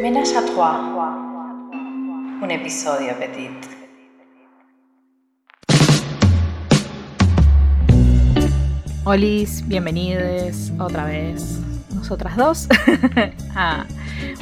Ménage 0.00 0.32
à 0.36 0.42
trois. 0.42 0.78
Un 2.40 2.48
episodio 2.50 3.14
petit. 3.18 3.50
Olis, 9.04 9.66
bienvenidos 9.66 10.70
otra 10.78 11.04
vez, 11.04 11.58
nosotras 11.92 12.36
dos, 12.36 12.68
a 13.56 13.86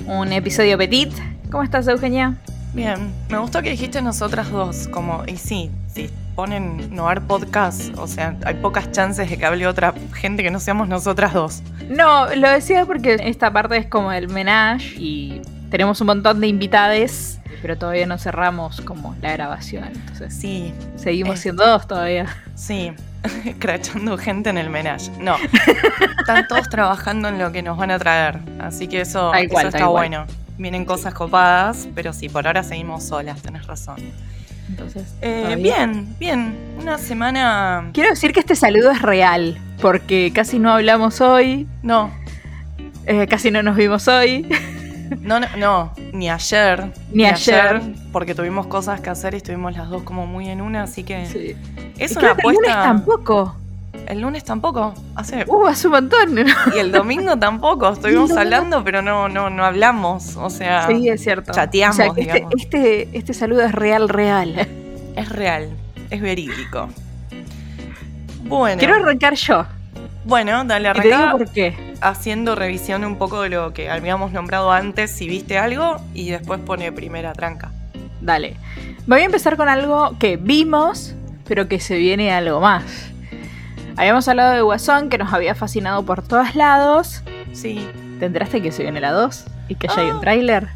un 0.06 0.30
episodio 0.30 0.76
petit. 0.76 1.14
¿Cómo 1.50 1.62
estás, 1.62 1.88
Eugenia? 1.88 2.34
Bien, 2.74 3.10
me 3.30 3.38
gustó 3.38 3.62
que 3.62 3.70
dijiste 3.70 4.02
nosotras 4.02 4.50
dos, 4.50 4.88
como, 4.88 5.24
y 5.26 5.38
sí, 5.38 5.70
si 5.86 6.10
ponen 6.34 6.94
Noar 6.94 7.26
Podcast, 7.26 7.96
o 7.96 8.06
sea, 8.06 8.36
hay 8.44 8.56
pocas 8.56 8.92
chances 8.92 9.30
de 9.30 9.38
que 9.38 9.46
hable 9.46 9.66
otra 9.66 9.94
gente 10.12 10.42
que 10.42 10.50
no 10.50 10.60
seamos 10.60 10.86
nosotras 10.86 11.32
dos. 11.32 11.62
No, 11.88 12.26
lo 12.34 12.50
decía 12.50 12.84
porque 12.84 13.16
esta 13.22 13.50
parte 13.50 13.78
es 13.78 13.86
como 13.86 14.12
el 14.12 14.28
menage 14.28 14.96
y 14.98 15.40
tenemos 15.76 16.00
un 16.00 16.06
montón 16.06 16.40
de 16.40 16.46
invitades, 16.46 17.38
pero 17.60 17.76
todavía 17.76 18.06
no 18.06 18.16
cerramos 18.16 18.80
como 18.80 19.14
la 19.20 19.32
grabación, 19.32 19.84
entonces 19.94 20.32
Sí, 20.34 20.72
seguimos 20.96 21.38
siendo 21.38 21.66
dos 21.66 21.86
todavía. 21.86 22.34
sí, 22.54 22.92
crachando 23.58 24.16
gente 24.16 24.48
en 24.48 24.56
el 24.56 24.70
menage. 24.70 25.10
No, 25.20 25.36
están 26.20 26.48
todos 26.48 26.70
trabajando 26.70 27.28
en 27.28 27.38
lo 27.38 27.52
que 27.52 27.60
nos 27.62 27.76
van 27.76 27.90
a 27.90 27.98
traer, 27.98 28.38
así 28.58 28.88
que 28.88 29.02
eso, 29.02 29.34
está 29.34 29.70
cual. 29.70 29.90
bueno. 29.90 30.26
Vienen 30.56 30.86
cosas 30.86 31.12
copadas, 31.12 31.86
pero 31.94 32.14
sí, 32.14 32.30
por 32.30 32.46
ahora 32.46 32.62
seguimos 32.62 33.04
solas, 33.04 33.42
tenés 33.42 33.66
razón. 33.66 33.96
Entonces, 34.70 35.04
Eh, 35.20 35.56
bien, 35.58 36.16
bien, 36.18 36.56
una 36.80 36.96
semana... 36.96 37.90
Quiero 37.92 38.08
decir 38.08 38.32
que 38.32 38.40
este 38.40 38.56
saludo 38.56 38.90
es 38.92 39.02
real, 39.02 39.58
porque 39.82 40.32
casi 40.34 40.58
no 40.58 40.72
hablamos 40.72 41.20
hoy, 41.20 41.66
No, 41.82 42.10
eh, 43.04 43.26
casi 43.28 43.50
no 43.50 43.62
nos 43.62 43.76
vimos 43.76 44.08
hoy. 44.08 44.48
No, 45.20 45.40
no, 45.40 45.46
no, 45.56 45.92
ni 46.12 46.28
ayer. 46.30 46.92
Ni 47.12 47.26
ayer. 47.26 47.80
Porque 48.12 48.34
tuvimos 48.34 48.66
cosas 48.66 49.00
que 49.00 49.10
hacer 49.10 49.34
y 49.34 49.38
estuvimos 49.38 49.76
las 49.76 49.88
dos 49.88 50.02
como 50.02 50.26
muy 50.26 50.48
en 50.48 50.60
una, 50.60 50.82
así 50.84 51.02
que 51.04 51.26
Sí. 51.26 51.56
es 51.98 52.12
Y 52.12 52.18
una 52.18 52.34
creo 52.34 52.36
que 52.36 52.42
el 52.48 52.54
lunes 52.54 52.70
apuesta. 52.70 52.82
tampoco. 52.82 53.56
El 54.06 54.20
lunes 54.20 54.44
tampoco. 54.44 54.94
Hace... 55.16 55.44
Uh, 55.48 55.66
hace 55.66 55.88
un 55.88 55.92
montón. 55.94 56.38
Y 56.74 56.78
el 56.78 56.92
domingo 56.92 57.36
tampoco. 57.38 57.88
Estuvimos 57.92 58.30
hablando, 58.32 58.84
pero 58.84 59.02
no, 59.02 59.28
no, 59.28 59.50
no 59.50 59.64
hablamos. 59.64 60.36
O 60.36 60.48
sea, 60.50 60.86
Sí, 60.86 61.08
es 61.08 61.22
cierto. 61.22 61.50
chateamos, 61.52 61.96
O 61.96 61.98
sea, 61.98 62.06
este, 62.08 62.20
digamos. 62.20 62.52
este, 62.56 63.08
este 63.16 63.34
saludo 63.34 63.62
es 63.62 63.72
real, 63.72 64.08
real. 64.08 64.68
es 65.16 65.28
real, 65.30 65.70
es 66.10 66.20
verídico. 66.20 66.88
Bueno, 68.44 68.78
Quiero 68.78 68.94
arrancar 68.94 69.34
yo. 69.34 69.64
bueno, 70.24 70.64
dale 70.64 70.90
Y 70.90 70.92
te 70.92 71.02
digo 71.02 71.14
arranca 71.16 71.32
por 71.38 71.50
qué. 71.50 71.74
Haciendo 72.00 72.54
revisión 72.54 73.04
un 73.04 73.16
poco 73.16 73.42
de 73.42 73.48
lo 73.50 73.72
que 73.72 73.90
habíamos 73.90 74.32
nombrado 74.32 74.72
antes, 74.72 75.10
si 75.10 75.26
viste 75.28 75.58
algo, 75.58 75.96
y 76.14 76.30
después 76.30 76.60
pone 76.60 76.92
primera 76.92 77.32
tranca. 77.32 77.70
Dale. 78.20 78.56
Voy 79.06 79.20
a 79.20 79.24
empezar 79.24 79.56
con 79.56 79.68
algo 79.68 80.16
que 80.18 80.36
vimos, 80.36 81.14
pero 81.46 81.68
que 81.68 81.80
se 81.80 81.96
viene 81.96 82.32
algo 82.32 82.60
más. 82.60 82.82
Habíamos 83.96 84.28
hablado 84.28 84.52
de 84.54 84.60
Guasón, 84.62 85.08
que 85.08 85.18
nos 85.18 85.32
había 85.32 85.54
fascinado 85.54 86.04
por 86.04 86.22
todos 86.26 86.54
lados. 86.54 87.22
Sí. 87.52 87.88
¿Te 88.18 88.26
enteraste 88.26 88.60
que 88.62 88.72
se 88.72 88.82
viene 88.82 89.00
la 89.00 89.12
2? 89.12 89.44
¿Y 89.68 89.74
que 89.76 89.88
ya 89.88 90.00
hay 90.00 90.10
un 90.10 90.16
Ah. 90.16 90.20
tráiler? 90.20 90.68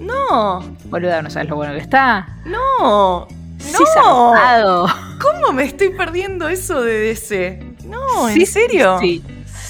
No, 0.00 0.60
Boluda, 0.84 1.22
no 1.22 1.30
sabes 1.30 1.48
lo 1.48 1.56
bueno 1.56 1.72
que 1.72 1.80
está. 1.80 2.28
no. 2.44 3.26
Sí, 3.58 3.72
No. 3.72 4.32
zarpado. 4.32 4.86
¿Cómo 5.20 5.52
me 5.52 5.64
estoy 5.64 5.88
perdiendo 5.90 6.48
eso 6.48 6.80
de 6.80 6.98
DC? 7.00 7.74
No, 7.84 8.28
Sí, 8.28 8.40
¿en 8.42 8.46
serio? 8.46 8.98
Sí, 9.00 9.24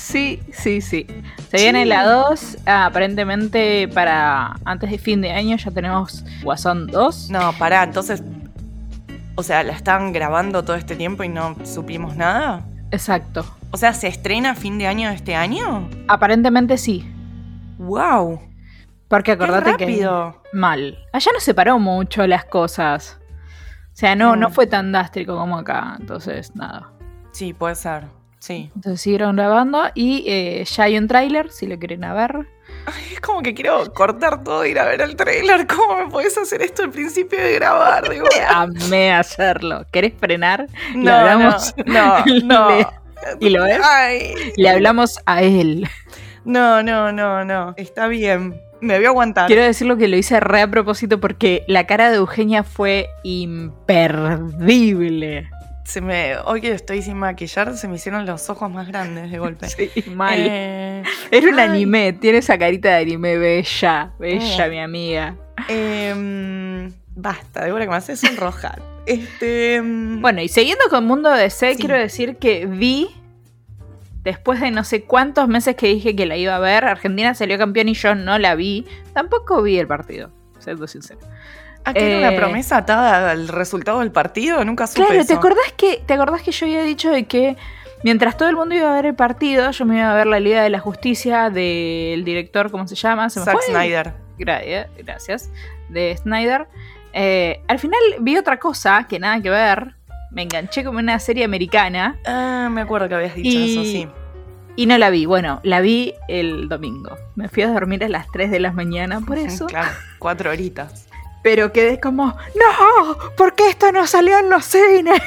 sí, 0.09 0.41
sí, 0.53 0.81
sí. 0.81 1.07
Se 1.51 1.57
viene 1.59 1.85
la 1.87 2.05
2, 2.05 2.59
ah, 2.67 2.87
aparentemente 2.87 3.89
para 3.89 4.57
antes 4.65 4.91
de 4.91 4.99
fin 4.99 5.21
de 5.21 5.31
año 5.31 5.57
ya 5.57 5.71
tenemos 5.71 6.25
Guasón 6.43 6.87
2. 6.89 7.31
No, 7.31 7.53
pará, 7.59 7.83
entonces. 7.85 8.23
O 9.37 9.43
sea, 9.43 9.63
¿la 9.63 9.73
están 9.73 10.13
grabando 10.13 10.65
todo 10.65 10.77
este 10.77 10.97
tiempo 10.97 11.23
y 11.23 11.29
no 11.29 11.55
supimos 11.65 12.17
nada? 12.17 12.65
Exacto. 12.91 13.45
O 13.71 13.77
sea, 13.77 13.93
¿se 13.93 14.09
estrena 14.09 14.51
a 14.51 14.55
fin 14.55 14.79
de 14.79 14.87
año 14.89 15.09
de 15.11 15.15
este 15.15 15.35
año? 15.37 15.89
Aparentemente 16.09 16.77
sí. 16.79 17.09
¡Wow! 17.79 18.41
Porque 19.07 19.33
acordate 19.33 19.77
¡Qué 19.77 19.85
rápido! 19.87 20.43
que 20.53 20.59
mal. 20.59 20.99
Allá 21.13 21.31
no 21.33 21.41
separó 21.41 21.79
mucho 21.79 22.27
las 22.27 22.45
cosas. 22.47 23.19
O 23.93 23.97
sea, 24.01 24.17
no, 24.17 24.35
Mm. 24.37 24.41
no 24.41 24.51
fue 24.51 24.67
tan 24.67 24.91
dástrico 24.93 25.37
como 25.37 25.57
acá. 25.59 25.97
Entonces, 26.01 26.55
nada. 26.57 26.91
Sí, 27.33 27.53
puede 27.53 27.75
ser. 27.77 28.05
Sí. 28.49 28.71
Entonces 28.75 29.03
siguieron 29.03 29.37
grabando 29.37 29.83
y 29.95 30.25
eh, 30.27 30.65
ya 30.65 30.85
hay 30.85 30.97
un 30.97 31.07
tráiler, 31.07 31.51
si 31.51 31.67
lo 31.67 31.79
quieren 31.79 32.03
a 32.05 32.15
ver. 32.15 32.47
Es 33.13 33.21
como 33.21 33.43
que 33.43 33.53
quiero 33.53 33.93
cortar 33.93 34.43
todo 34.43 34.65
e 34.65 34.71
ir 34.71 34.79
a 34.79 34.87
ver 34.87 35.03
el 35.03 35.17
trailer. 35.17 35.67
¿Cómo 35.67 35.99
me 35.99 36.07
podés 36.11 36.39
hacer 36.39 36.63
esto 36.63 36.85
al 36.85 36.91
principio 36.91 37.39
de 37.39 37.53
grabar? 37.57 38.09
Digo, 38.11 38.25
Amé 38.49 39.13
hacerlo. 39.13 39.85
¿Querés 39.93 40.15
frenar? 40.19 40.67
Le 40.95 40.99
no, 40.99 41.11
hablamos- 41.13 41.75
no, 41.85 42.25
no, 42.25 42.69
no. 42.81 42.91
¿Y 43.41 43.51
lo 43.51 43.65
ves? 43.65 43.81
Ay, 43.85 44.33
Le 44.57 44.71
hablamos 44.71 45.19
a 45.27 45.43
él. 45.43 45.87
no, 46.47 46.83
no, 46.83 47.13
no, 47.13 47.45
no. 47.45 47.75
Está 47.77 48.09
bien. 48.09 48.59
Me 48.81 48.97
voy 48.97 49.05
a 49.05 49.09
aguantar. 49.09 49.47
Quiero 49.49 49.63
decirlo 49.65 49.99
que 49.99 50.09
lo 50.09 50.17
hice 50.17 50.41
re 50.41 50.63
a 50.63 50.71
propósito 50.71 51.21
porque 51.21 51.65
la 51.67 51.87
cara 51.87 52.11
de 52.11 52.17
Eugenia 52.17 52.63
fue 52.63 53.09
imperdible. 53.25 55.51
Se 55.89 56.03
me, 56.03 56.37
hoy 56.45 56.61
que 56.61 56.71
estoy 56.73 57.01
sin 57.01 57.17
maquillar, 57.17 57.75
se 57.75 57.89
me 57.89 57.97
hicieron 57.97 58.27
los 58.27 58.51
ojos 58.51 58.71
más 58.71 58.87
grandes 58.89 59.31
de 59.31 59.39
golpe. 59.39 59.69
Sí, 59.71 59.91
mal. 60.11 60.35
Eh, 60.39 61.03
Era 61.31 61.49
un 61.49 61.59
ay. 61.59 61.69
anime, 61.71 62.13
tiene 62.13 62.39
esa 62.39 62.59
carita 62.59 62.91
de 62.91 62.97
anime 62.97 63.39
bella, 63.39 64.13
bella, 64.19 64.67
Eh. 64.67 64.71
mi 64.71 64.81
amiga. 64.81 65.37
em, 65.67 66.93
basta, 67.17 67.65
Débora, 67.65 67.85
que 67.87 67.91
me 67.91 67.97
haces 67.97 68.21
sonrojar. 68.21 68.83
Este. 69.07 69.77
em, 69.77 70.21
Bueno, 70.21 70.43
y 70.43 70.49
siguiendo 70.49 70.85
con 70.91 71.07
Mundo 71.07 71.31
DC, 71.31 71.73
Sí. 71.73 71.79
quiero 71.81 71.95
decir 71.97 72.37
que 72.37 72.67
vi, 72.67 73.09
después 74.23 74.61
de 74.61 74.71
no 74.71 74.85
sé 74.85 75.05
cuántos 75.05 75.49
meses 75.49 75.75
que 75.75 75.87
dije 75.87 76.15
que 76.15 76.27
la 76.27 76.37
iba 76.37 76.55
a 76.55 76.59
ver, 76.59 76.85
Argentina 76.85 77.33
salió 77.33 77.57
campeón 77.57 77.89
y 77.89 77.95
yo 77.95 78.15
no 78.15 78.39
la 78.39 78.55
vi. 78.57 78.85
Tampoco 79.15 79.63
vi 79.63 79.79
el 79.79 79.87
partido, 79.87 80.31
siendo 80.59 80.87
sincero. 80.87 81.21
¿A 81.89 81.95
qué 81.95 82.19
era 82.19 82.29
eh, 82.29 82.29
una 82.33 82.37
promesa 82.41 82.77
atada 82.79 83.31
al 83.31 83.49
resultado 83.49 84.01
del 84.01 84.11
partido? 84.13 84.65
Nunca 84.65 84.87
supe 84.87 85.07
Claro, 85.07 85.25
¿te 85.25 85.35
acordás, 85.35 85.73
que, 85.77 86.03
¿te 86.07 86.15
acordás 86.15 86.43
que 86.43 86.51
yo 86.53 86.67
había 86.67 86.83
dicho 86.83 87.11
de 87.11 87.25
que 87.27 87.57
mientras 88.05 88.37
todo 88.37 88.49
el 88.49 88.57
mundo 88.57 88.75
iba 88.75 88.91
a 88.91 88.95
ver 88.95 89.07
el 89.07 89.15
partido, 89.15 89.71
yo 89.71 89.85
me 89.85 89.99
iba 89.99 90.11
a 90.13 90.15
ver 90.15 90.27
la 90.27 90.41
Liga 90.41 90.63
de 90.63 90.71
la 90.71 90.79
Justicia 90.81 91.51
del 91.51 92.25
director, 92.25 92.71
¿cómo 92.71 92.87
se 92.87 92.95
llama? 92.95 93.29
Se 93.31 93.41
Zack. 93.41 93.61
Snyder. 93.63 94.15
Gra- 94.39 94.87
gracias. 94.99 95.51
De 95.89 96.17
Snyder. 96.17 96.69
Eh, 97.13 97.61
al 97.67 97.79
final 97.79 97.99
vi 98.21 98.37
otra 98.37 98.59
cosa 98.59 99.07
que 99.09 99.19
nada 99.19 99.41
que 99.43 99.51
ver. 99.51 99.95
Me 100.31 100.43
enganché 100.43 100.85
como 100.85 100.99
una 100.99 101.19
serie 101.19 101.43
americana 101.45 102.19
Ah, 102.27 102.69
me 102.71 102.83
acuerdo 102.83 103.09
que 103.09 103.15
habías 103.15 103.35
dicho 103.35 103.59
Y- 103.59 103.73
eso, 103.73 103.83
sí. 103.83 104.07
y 104.77 104.85
no 104.87 104.99
la 104.99 105.09
vi. 105.09 105.25
Bueno, 105.25 105.59
la 105.65 105.81
vi 105.81 106.15
el 106.29 106.69
domingo. 106.69 107.17
Me 107.35 107.49
fui 107.49 107.63
a 107.63 107.69
dormir 107.73 108.05
a 108.05 108.09
las 108.11 108.31
3 108.31 108.51
de 108.51 108.61
la 108.61 108.71
mañana 108.71 109.21
por 109.23 109.39
eso. 109.39 109.67
Claro, 109.67 109.89
cuatro 110.19 110.51
horitas. 110.51 111.08
Pero 111.49 111.73
quedé 111.73 111.99
como, 111.99 112.27
no, 112.27 113.17
¿por 113.35 113.55
qué 113.55 113.71
esto 113.71 113.91
no 113.91 114.07
salió 114.07 114.39
en 114.39 114.51
los 114.51 114.67
cines? 114.67 115.23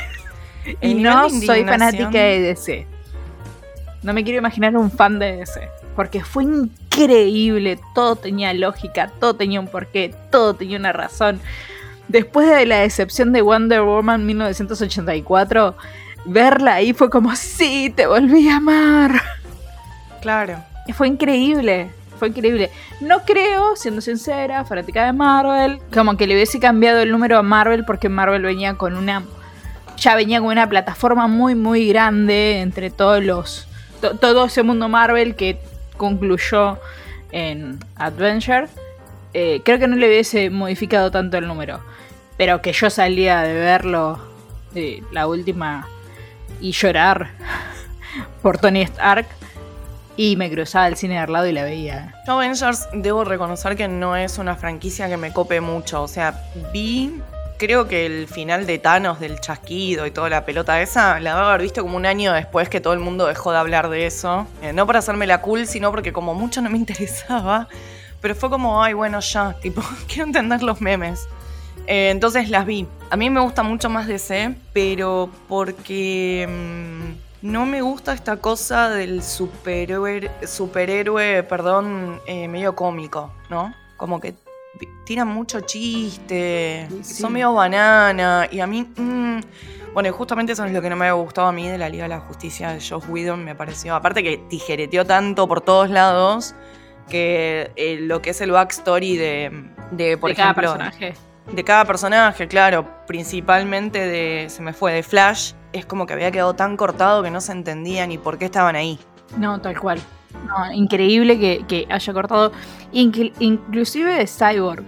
El 0.80 0.92
y 0.92 0.94
no 1.02 1.28
soy 1.32 1.66
fanática 1.66 2.12
de 2.12 2.42
DC. 2.42 2.86
No 4.04 4.14
me 4.14 4.24
quiero 4.24 4.38
imaginar 4.38 4.78
un 4.78 4.92
fan 4.92 5.18
de 5.18 5.38
DC. 5.38 5.68
Porque 5.96 6.24
fue 6.24 6.44
increíble. 6.44 7.80
Todo 7.96 8.18
tenía 8.18 8.54
lógica, 8.54 9.12
todo 9.20 9.36
tenía 9.36 9.60
un 9.60 9.68
porqué, 9.68 10.14
todo 10.30 10.54
tenía 10.54 10.78
una 10.78 10.94
razón. 10.94 11.42
Después 12.08 12.48
de 12.48 12.68
la 12.68 12.82
decepción 12.82 13.34
de 13.34 13.42
Wonder 13.42 13.82
Woman 13.82 14.24
1984, 14.24 15.76
verla 16.26 16.76
ahí 16.76 16.94
fue 16.94 17.10
como, 17.10 17.36
sí, 17.36 17.92
te 17.96 18.06
volví 18.06 18.48
a 18.48 18.58
amar. 18.58 19.20
Claro. 20.22 20.64
Fue 20.94 21.08
increíble, 21.08 21.90
fue 22.22 22.28
increíble. 22.30 22.70
No 23.00 23.22
creo, 23.24 23.76
siendo 23.76 24.00
sincera, 24.00 24.64
fanática 24.64 25.04
de 25.08 25.12
Marvel, 25.12 25.80
como 25.92 26.18
que 26.18 26.28
le 26.28 26.36
hubiese 26.36 26.60
cambiado 26.60 27.00
el 27.00 27.12
número 27.12 27.40
a 27.40 27.42
Marvel 27.42 27.84
porque 27.84 28.10
Marvel 28.10 28.44
venía 28.44 28.76
con 28.76 28.96
una. 28.96 29.24
Ya 29.98 30.14
venía 30.14 30.40
con 30.40 30.50
una 30.50 30.70
plataforma 30.70 31.26
muy, 31.26 31.56
muy 31.56 31.88
grande 31.88 32.62
entre 32.62 32.92
todos 32.92 33.24
los. 33.24 33.68
to- 34.02 34.18
todo 34.18 34.46
ese 34.46 34.62
mundo 34.62 34.88
Marvel 34.88 35.34
que 35.36 35.58
concluyó 35.98 36.78
en 37.32 37.80
Adventure. 37.96 38.68
Eh, 39.34 39.62
creo 39.66 39.80
que 39.80 39.88
no 39.88 39.96
le 39.96 40.06
hubiese 40.08 40.52
modificado 40.52 41.10
tanto 41.10 41.38
el 41.40 41.48
número. 41.48 41.80
Pero 42.38 42.62
que 42.62 42.72
yo 42.72 42.92
salía 42.92 43.42
de 43.42 43.54
verlo, 43.56 44.20
de 44.76 45.04
la 45.12 45.26
última, 45.26 45.88
y 46.60 46.72
llorar 46.72 47.32
por 48.44 48.60
Tony 48.60 48.84
Stark. 48.84 49.26
Y 50.18 50.36
me 50.36 50.52
cruzaba 50.52 50.88
el 50.88 50.98
cine 50.98 51.16
de 51.16 51.20
al 51.22 51.32
lado 51.32 51.48
y 51.48 51.52
la 51.54 51.64
veía. 51.64 52.14
Yo 52.28 52.34
Avengers 52.34 52.90
debo 52.94 53.24
reconocer 53.24 53.76
que 53.76 53.88
no 53.88 54.16
es 54.16 54.38
una 54.38 54.56
franquicia 54.56 55.08
que 55.08 55.18
me 55.18 55.32
cope 55.32 55.62
mucho. 55.62 56.04
O 56.04 56.08
sea, 56.08 56.44
vi, 56.74 57.22
creo 57.58 57.88
que 57.88 58.06
el 58.06 58.28
final 58.28 58.66
de 58.66 58.80
Thanos 58.80 59.20
del 59.20 59.40
chasquido 59.40 60.06
y 60.06 60.12
toda 60.12 60.30
la 60.30 60.46
pelota 60.46 60.82
esa, 60.82 61.20
la 61.20 61.36
debo 61.36 61.48
haber 61.48 61.62
visto 61.62 61.84
como 61.84 61.96
un 61.96 62.06
año 62.06 62.34
después 62.34 62.70
que 62.70 62.82
todo 62.82 62.94
el 62.94 63.00
mundo 63.00 63.28
dejó 63.28 63.52
de 63.52 63.60
hablar 63.60 63.90
de 63.90 64.06
eso. 64.06 64.48
Eh, 64.62 64.74
no 64.74 64.86
para 64.86 65.00
hacerme 65.00 65.28
la 65.28 65.42
cool, 65.42 65.68
sino 65.68 65.92
porque 65.92 66.12
como 66.12 66.34
mucho 66.34 66.62
no 66.62 66.70
me 66.70 66.78
interesaba. 66.80 67.68
pero 68.20 68.36
fue 68.36 68.50
como, 68.50 68.84
ay, 68.84 68.94
bueno, 68.94 69.20
ya, 69.20 69.56
tipo, 69.62 69.82
quiero 70.08 70.26
entender 70.26 70.62
los 70.62 70.82
memes. 70.82 71.28
Eh, 71.88 72.10
entonces 72.10 72.50
las 72.50 72.66
vi. 72.66 72.88
A 73.10 73.16
mí 73.16 73.30
me 73.30 73.42
gusta 73.42 73.64
mucho 73.64 73.90
más 73.90 74.08
DC, 74.08 74.56
pero 74.74 75.30
porque 75.48 76.48
mm, 76.50 77.31
no 77.42 77.66
me 77.66 77.82
gusta 77.82 78.14
esta 78.14 78.38
cosa 78.38 78.90
del 78.90 79.24
superhéroe, 79.24 80.30
superhéroe 80.46 81.44
perdón, 81.44 82.20
eh, 82.26 82.48
medio 82.48 82.76
cómico, 82.76 83.32
¿no? 83.50 83.74
Como 83.98 84.20
que 84.20 84.36
tiran 85.06 85.28
mucho 85.28 85.62
chiste, 85.62 86.88
Sí, 86.90 87.00
sí. 87.04 87.14
son 87.22 87.34
medio 87.34 87.54
banana, 87.54 88.48
y 88.52 88.60
a 88.60 88.68
mí... 88.68 88.84
mm, 88.96 89.40
bueno, 89.94 90.08
y 90.08 90.12
justamente 90.14 90.54
eso 90.54 90.64
es 90.64 90.72
lo 90.72 90.82
que 90.82 90.90
no 90.90 90.96
me 90.96 91.06
había 91.10 91.22
gustado 91.22 91.48
a 91.48 91.52
mí 91.52 91.68
de 91.68 91.78
la 91.78 91.90
Liga 91.90 92.04
de 92.04 92.10
la 92.10 92.20
Justicia 92.22 92.70
de 92.72 92.80
Josh 92.80 93.04
Whedon, 93.10 93.44
me 93.44 93.56
pareció. 93.56 93.94
Aparte 93.94 94.24
que 94.24 94.38
tijereteó 94.50 95.06
tanto 95.06 95.48
por 95.50 95.60
todos 95.60 95.90
lados 95.90 96.56
que 97.10 97.72
eh, 97.76 97.98
lo 98.00 98.22
que 98.22 98.30
es 98.30 98.40
el 98.40 98.52
backstory 98.52 99.18
de, 99.18 99.66
de 99.92 100.18
por 100.18 100.30
de 100.30 100.36
cada 100.38 100.52
ejemplo, 100.52 100.72
personaje. 100.78 101.14
De 101.52 101.64
cada 101.64 101.86
personaje, 101.86 102.48
claro, 102.48 102.86
principalmente 103.08 104.00
de, 104.08 104.50
se 104.50 104.62
me 104.62 104.74
fue, 104.74 104.94
de 104.94 105.04
Flash, 105.04 105.54
es 105.74 105.86
como 105.86 106.06
que 106.06 106.14
había 106.14 106.32
quedado 106.32 106.54
tan 106.54 106.78
cortado 106.78 107.24
que 107.24 107.32
no 107.32 107.42
se 107.42 107.52
entendía 107.52 108.06
ni 108.08 108.18
por 108.18 108.38
qué 108.38 108.46
estaban 108.46 108.76
ahí. 108.76 109.00
No, 109.38 109.60
tal 109.62 109.80
cual. 109.80 110.00
No, 110.48 110.72
increíble 110.74 111.40
que, 111.40 111.66
que 111.68 111.88
haya 111.90 112.14
cortado. 112.14 112.52
Incl- 112.94 113.34
inclusive 113.40 114.14
de 114.14 114.28
Cyborg. 114.28 114.84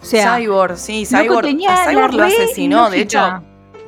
O 0.00 0.04
sea, 0.04 0.36
Cyborg, 0.36 0.76
sí, 0.76 1.06
Cyborg, 1.06 1.46
tenía 1.46 1.72
a 1.72 1.88
Cyborg 1.88 2.14
lo 2.14 2.24
asesinó, 2.24 2.90
de 2.90 3.00
hecho. 3.00 3.42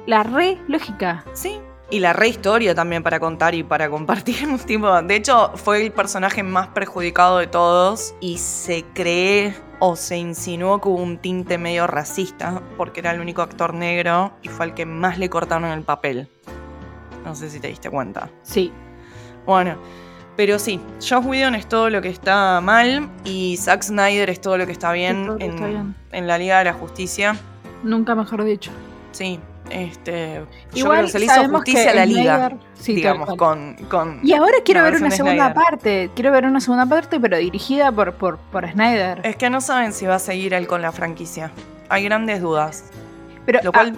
La 0.06 0.22
re 0.22 0.58
lógica. 0.68 1.24
sí. 1.32 1.60
Y 1.88 2.00
la 2.00 2.12
re 2.12 2.26
historia 2.26 2.74
también 2.74 3.04
para 3.04 3.20
contar 3.20 3.54
y 3.54 3.62
para 3.62 3.88
compartir. 3.88 4.36
tipo, 4.66 4.90
de 5.02 5.14
hecho, 5.14 5.52
fue 5.54 5.84
el 5.84 5.92
personaje 5.92 6.42
más 6.42 6.66
perjudicado 6.68 7.38
de 7.38 7.46
todos 7.46 8.12
y 8.20 8.38
se 8.38 8.84
cree 8.92 9.54
o 9.78 9.96
se 9.96 10.16
insinuó 10.16 10.80
que 10.80 10.88
hubo 10.88 11.02
un 11.02 11.18
tinte 11.18 11.58
medio 11.58 11.86
racista 11.86 12.62
porque 12.76 13.00
era 13.00 13.10
el 13.12 13.20
único 13.20 13.42
actor 13.42 13.74
negro 13.74 14.32
y 14.42 14.48
fue 14.48 14.66
el 14.66 14.74
que 14.74 14.86
más 14.86 15.18
le 15.18 15.28
cortaron 15.28 15.70
el 15.70 15.82
papel. 15.82 16.28
No 17.24 17.34
sé 17.34 17.50
si 17.50 17.60
te 17.60 17.68
diste 17.68 17.90
cuenta. 17.90 18.30
Sí. 18.42 18.72
Bueno, 19.44 19.76
pero 20.36 20.58
sí, 20.58 20.80
Josh 21.00 21.24
Whedon 21.24 21.54
es 21.54 21.68
todo 21.68 21.88
lo 21.88 22.02
que 22.02 22.08
está 22.08 22.60
mal 22.60 23.08
y 23.24 23.56
Zack 23.56 23.82
Snyder 23.82 24.28
es 24.30 24.40
todo 24.40 24.58
lo 24.58 24.66
que 24.66 24.72
está 24.72 24.92
bien, 24.92 25.36
está 25.40 25.66
en 26.12 26.26
la 26.26 26.38
Liga 26.38 26.58
de 26.58 26.64
la 26.64 26.72
Justicia. 26.74 27.36
Nunca 27.82 28.14
mejor 28.14 28.44
dicho. 28.44 28.70
Sí, 29.12 29.40
este, 29.70 30.42
yo 30.72 30.78
Igual 30.78 30.96
creo 30.98 31.06
que 31.06 31.12
se 31.12 31.18
le 31.18 31.24
hizo 31.26 31.48
justicia 31.48 31.90
a 31.90 31.94
la 31.94 32.06
Liga, 32.06 32.52
sí, 32.74 32.94
digamos, 32.94 33.34
con, 33.36 33.74
con... 33.88 34.20
Y 34.22 34.32
ahora 34.32 34.54
quiero 34.64 34.82
ver 34.82 34.96
una 34.96 35.10
segunda 35.10 35.52
Snyder. 35.52 35.54
parte. 35.54 36.10
Quiero 36.14 36.32
ver 36.32 36.44
una 36.44 36.60
segunda 36.60 36.86
parte, 36.86 37.18
pero 37.20 37.36
dirigida 37.36 37.90
por, 37.92 38.14
por, 38.14 38.38
por 38.38 38.70
Snyder. 38.70 39.20
Es 39.24 39.36
que 39.36 39.50
no 39.50 39.60
saben 39.60 39.92
si 39.92 40.06
va 40.06 40.16
a 40.16 40.18
seguir 40.18 40.54
él 40.54 40.66
con 40.66 40.82
la 40.82 40.92
franquicia. 40.92 41.50
Hay 41.88 42.04
grandes 42.04 42.40
dudas. 42.40 42.84
pero, 43.44 43.60
Lo 43.62 43.72
cual, 43.72 43.94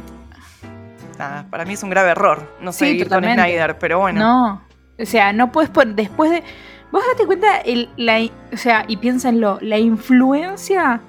nada, 1.19 1.47
para 1.51 1.65
mí 1.65 1.75
es 1.75 1.83
un 1.83 1.91
grave 1.91 2.11
error 2.11 2.47
no 2.61 2.73
Sí, 2.73 2.79
seguir 2.81 3.09
con. 3.09 3.25
Snyder, 3.25 3.79
pero 3.79 3.97
ah, 3.97 4.01
bueno. 4.01 4.21
No. 4.21 4.63
O 5.01 5.07
sea, 5.07 5.33
no 5.33 5.53
puedes 5.53 5.71
poner. 5.71 5.95
Después 5.95 6.31
de. 6.31 6.43
Vos 6.91 7.03
date 7.13 7.27
cuenta, 7.27 7.59
el, 7.59 7.91
la, 7.99 8.19
o 8.53 8.57
sea, 8.57 8.85
y 8.89 8.97
piénsenlo, 8.97 9.59
la 9.61 9.79
influencia 9.79 11.01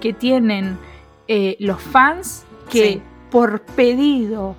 que 0.00 0.14
tienen 0.14 0.78
eh, 1.28 1.56
los 1.60 1.80
fans 1.82 2.46
que 2.70 2.82
Sí. 2.94 3.02
Por 3.30 3.60
pedido 3.60 4.54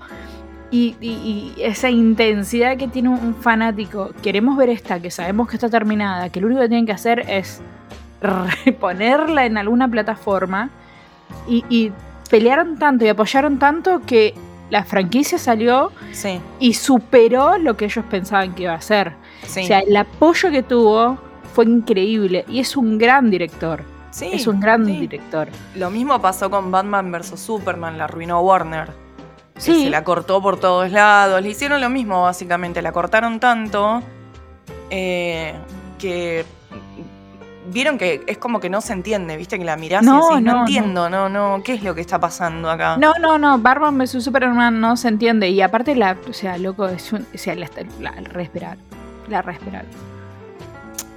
y, 0.71 0.95
y- 0.99 1.53
y 1.57 1.61
esa 1.63 1.89
intensidad 1.89 2.77
que 2.77 2.87
tiene 2.87 3.09
un 3.09 3.35
fanático, 3.35 4.11
queremos 4.21 4.57
ver 4.57 4.69
esta, 4.69 4.99
que 4.99 5.09
sabemos 5.11 5.47
que 5.47 5.55
está 5.55 5.69
terminada, 5.69 6.29
que 6.29 6.41
lo 6.41 6.47
único 6.47 6.61
que 6.61 6.67
tienen 6.69 6.85
que 6.85 6.91
hacer 6.91 7.19
es 7.29 7.61
reponerla 8.65 9.45
en 9.45 9.57
alguna 9.57 9.87
plataforma 9.87 10.69
y, 11.47 11.63
y 11.69 11.91
pelearon 12.29 12.77
tanto 12.77 13.05
y 13.05 13.09
apoyaron 13.09 13.59
tanto 13.59 14.01
que 14.05 14.33
la 14.69 14.83
franquicia 14.83 15.37
salió 15.37 15.91
Sí, 16.11 16.41
y 16.59 16.73
superó 16.73 17.57
lo 17.57 17.77
que 17.77 17.85
ellos 17.85 18.03
pensaban 18.09 18.53
que 18.53 18.63
iba 18.63 18.73
a 18.73 18.81
ser. 18.81 19.13
sí. 19.43 19.61
O 19.61 19.67
sea, 19.67 19.79
el 19.79 19.95
apoyo 19.95 20.51
que 20.51 20.63
tuvo 20.63 21.17
fue 21.53 21.65
increíble 21.65 22.43
y 22.49 22.59
es 22.59 22.75
un 22.75 22.97
gran 22.97 23.29
director. 23.29 23.83
Sí, 24.17 24.29
es 24.33 24.47
un 24.47 24.59
gran 24.59 24.85
sí. 24.85 24.99
director. 24.99 25.49
Lo 25.75 25.89
mismo 25.89 26.19
pasó 26.19 26.49
con 26.49 26.71
Batman 26.71 27.11
vs. 27.11 27.39
Superman, 27.39 27.97
la 27.97 28.05
arruinó 28.05 28.41
Warner. 28.41 28.87
que 29.55 29.61
Sí. 29.61 29.83
Se 29.83 29.89
la 29.89 30.03
cortó 30.03 30.41
por 30.41 30.59
todos 30.59 30.91
lados. 30.91 31.41
Le 31.41 31.49
hicieron 31.49 31.81
lo 31.81 31.89
mismo, 31.89 32.23
básicamente. 32.23 32.81
La 32.81 32.91
cortaron 32.91 33.39
tanto 33.39 34.01
eh, 34.89 35.53
que. 35.99 36.45
Vieron 37.69 37.97
que 37.97 38.23
es 38.27 38.37
como 38.37 38.61
que 38.61 38.69
no 38.69 38.79
se 38.79 38.93
entiende, 38.93 39.35
¿viste? 39.35 39.59
Que 39.59 39.65
la 39.65 39.75
mirás 39.75 40.01
No, 40.01 40.31
y 40.31 40.35
decís, 40.35 40.45
no, 40.45 40.53
no, 40.53 40.59
entiendo, 40.61 41.09
no. 41.09 41.27
no, 41.27 41.61
¿qué 41.65 41.73
es 41.73 41.83
lo 41.83 41.93
que 41.93 41.99
está 41.99 42.17
pasando 42.17 42.69
acá? 42.69 42.95
No, 42.95 43.13
no, 43.19 43.37
no, 43.37 43.59
Batman 43.59 43.97
vs 43.97 44.23
Superman 44.23 44.79
no 44.79 44.95
se 44.95 45.09
entiende. 45.09 45.49
Y 45.49 45.61
aparte, 45.61 45.93
la, 45.93 46.15
o 46.29 46.33
sea, 46.33 46.57
loco, 46.57 46.87
es 46.87 47.11
un, 47.11 47.27
o 47.33 47.37
sea, 47.37 47.55
la, 47.55 47.69
la, 47.99 48.11
respirar. 48.11 48.77
La 49.27 49.41
respirar. 49.41 49.83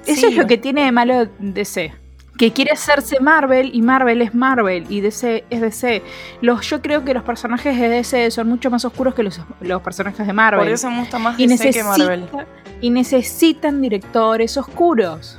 Eso 0.06 0.26
es 0.26 0.36
lo 0.36 0.48
que 0.48 0.58
tiene 0.58 0.86
de 0.86 0.92
malo 0.92 1.28
DC. 1.38 1.99
Que 2.40 2.54
quiere 2.54 2.70
hacerse 2.70 3.20
Marvel 3.20 3.70
y 3.74 3.82
Marvel 3.82 4.22
es 4.22 4.34
Marvel 4.34 4.86
y 4.88 5.02
DC 5.02 5.44
es 5.50 5.60
DC. 5.60 6.02
Los, 6.40 6.66
yo 6.70 6.80
creo 6.80 7.04
que 7.04 7.12
los 7.12 7.22
personajes 7.22 7.78
de 7.78 7.90
DC 7.90 8.30
son 8.30 8.48
mucho 8.48 8.70
más 8.70 8.82
oscuros 8.86 9.14
que 9.14 9.22
los, 9.22 9.38
los 9.60 9.82
personajes 9.82 10.26
de 10.26 10.32
Marvel. 10.32 10.60
Por 10.60 10.68
eso 10.70 10.90
me 10.90 11.00
gusta 11.00 11.18
más 11.18 11.38
y, 11.38 11.46
DC 11.46 11.70
que 11.70 11.84
Marvel. 11.84 12.26
y 12.80 12.88
necesitan 12.88 13.82
directores 13.82 14.56
oscuros. 14.56 15.36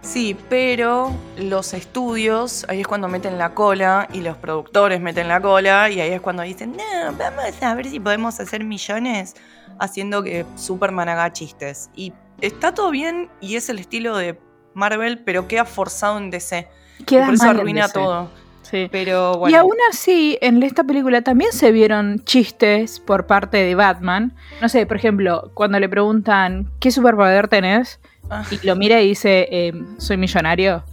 Sí, 0.00 0.36
pero 0.48 1.10
los 1.38 1.74
estudios, 1.74 2.64
ahí 2.68 2.82
es 2.82 2.86
cuando 2.86 3.08
meten 3.08 3.36
la 3.36 3.52
cola 3.52 4.06
y 4.12 4.20
los 4.20 4.36
productores 4.36 5.00
meten 5.00 5.26
la 5.26 5.40
cola 5.40 5.90
y 5.90 6.00
ahí 6.00 6.12
es 6.12 6.20
cuando 6.20 6.44
dicen, 6.44 6.76
no, 6.76 7.12
vamos 7.18 7.60
a 7.60 7.74
ver 7.74 7.88
si 7.88 7.98
podemos 7.98 8.38
hacer 8.38 8.62
millones 8.62 9.34
haciendo 9.80 10.22
que 10.22 10.46
Superman 10.54 11.08
haga 11.08 11.32
chistes. 11.32 11.90
Y 11.96 12.12
está 12.40 12.74
todo 12.74 12.92
bien 12.92 13.28
y 13.40 13.56
es 13.56 13.68
el 13.70 13.80
estilo 13.80 14.16
de 14.16 14.38
Marvel, 14.74 15.18
pero 15.24 15.48
queda 15.48 15.64
forzado 15.64 16.18
en 16.18 16.30
DC. 16.30 16.68
y 17.00 17.04
Queda 17.04 17.26
por 17.26 17.34
eso 17.34 17.50
arruina 17.50 17.88
todo. 17.88 18.30
Sí. 18.62 18.88
Pero 18.92 19.38
bueno. 19.38 19.56
Y 19.56 19.58
aún 19.58 19.76
así, 19.90 20.36
en 20.42 20.62
esta 20.62 20.84
película 20.84 21.22
también 21.22 21.52
se 21.52 21.72
vieron 21.72 22.22
chistes 22.24 23.00
por 23.00 23.26
parte 23.26 23.56
de 23.58 23.74
Batman. 23.74 24.34
No 24.60 24.68
sé, 24.68 24.84
por 24.84 24.98
ejemplo, 24.98 25.50
cuando 25.54 25.80
le 25.80 25.88
preguntan 25.88 26.70
¿qué 26.78 26.90
superpoder 26.90 27.48
tenés? 27.48 27.98
Ah, 28.28 28.44
Y 28.50 28.66
lo 28.66 28.76
mira 28.76 29.00
y 29.00 29.08
dice, 29.08 29.48
eh, 29.50 29.72
soy 29.96 30.18
millonario. 30.18 30.84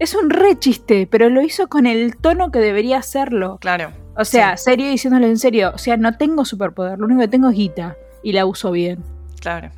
Es 0.00 0.14
un 0.16 0.28
re 0.30 0.58
chiste, 0.58 1.06
pero 1.08 1.28
lo 1.28 1.40
hizo 1.42 1.68
con 1.68 1.86
el 1.86 2.16
tono 2.16 2.50
que 2.50 2.58
debería 2.58 2.98
hacerlo. 2.98 3.58
claro. 3.60 3.92
O 4.16 4.24
sea, 4.24 4.56
Sí. 4.56 4.64
serio 4.64 4.88
diciéndole 4.90 5.28
en 5.28 5.38
serio. 5.38 5.70
O 5.74 5.78
sea, 5.78 5.96
no 5.96 6.16
tengo 6.18 6.44
superpoder, 6.44 6.98
lo 6.98 7.06
único 7.06 7.20
que 7.20 7.28
tengo 7.28 7.48
es 7.48 7.54
guita. 7.56 7.96
Y 8.24 8.32
la 8.32 8.44
uso 8.44 8.70
bien. 8.72 9.02
Claro. 9.40 9.70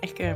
Es 0.00 0.14
que 0.14 0.34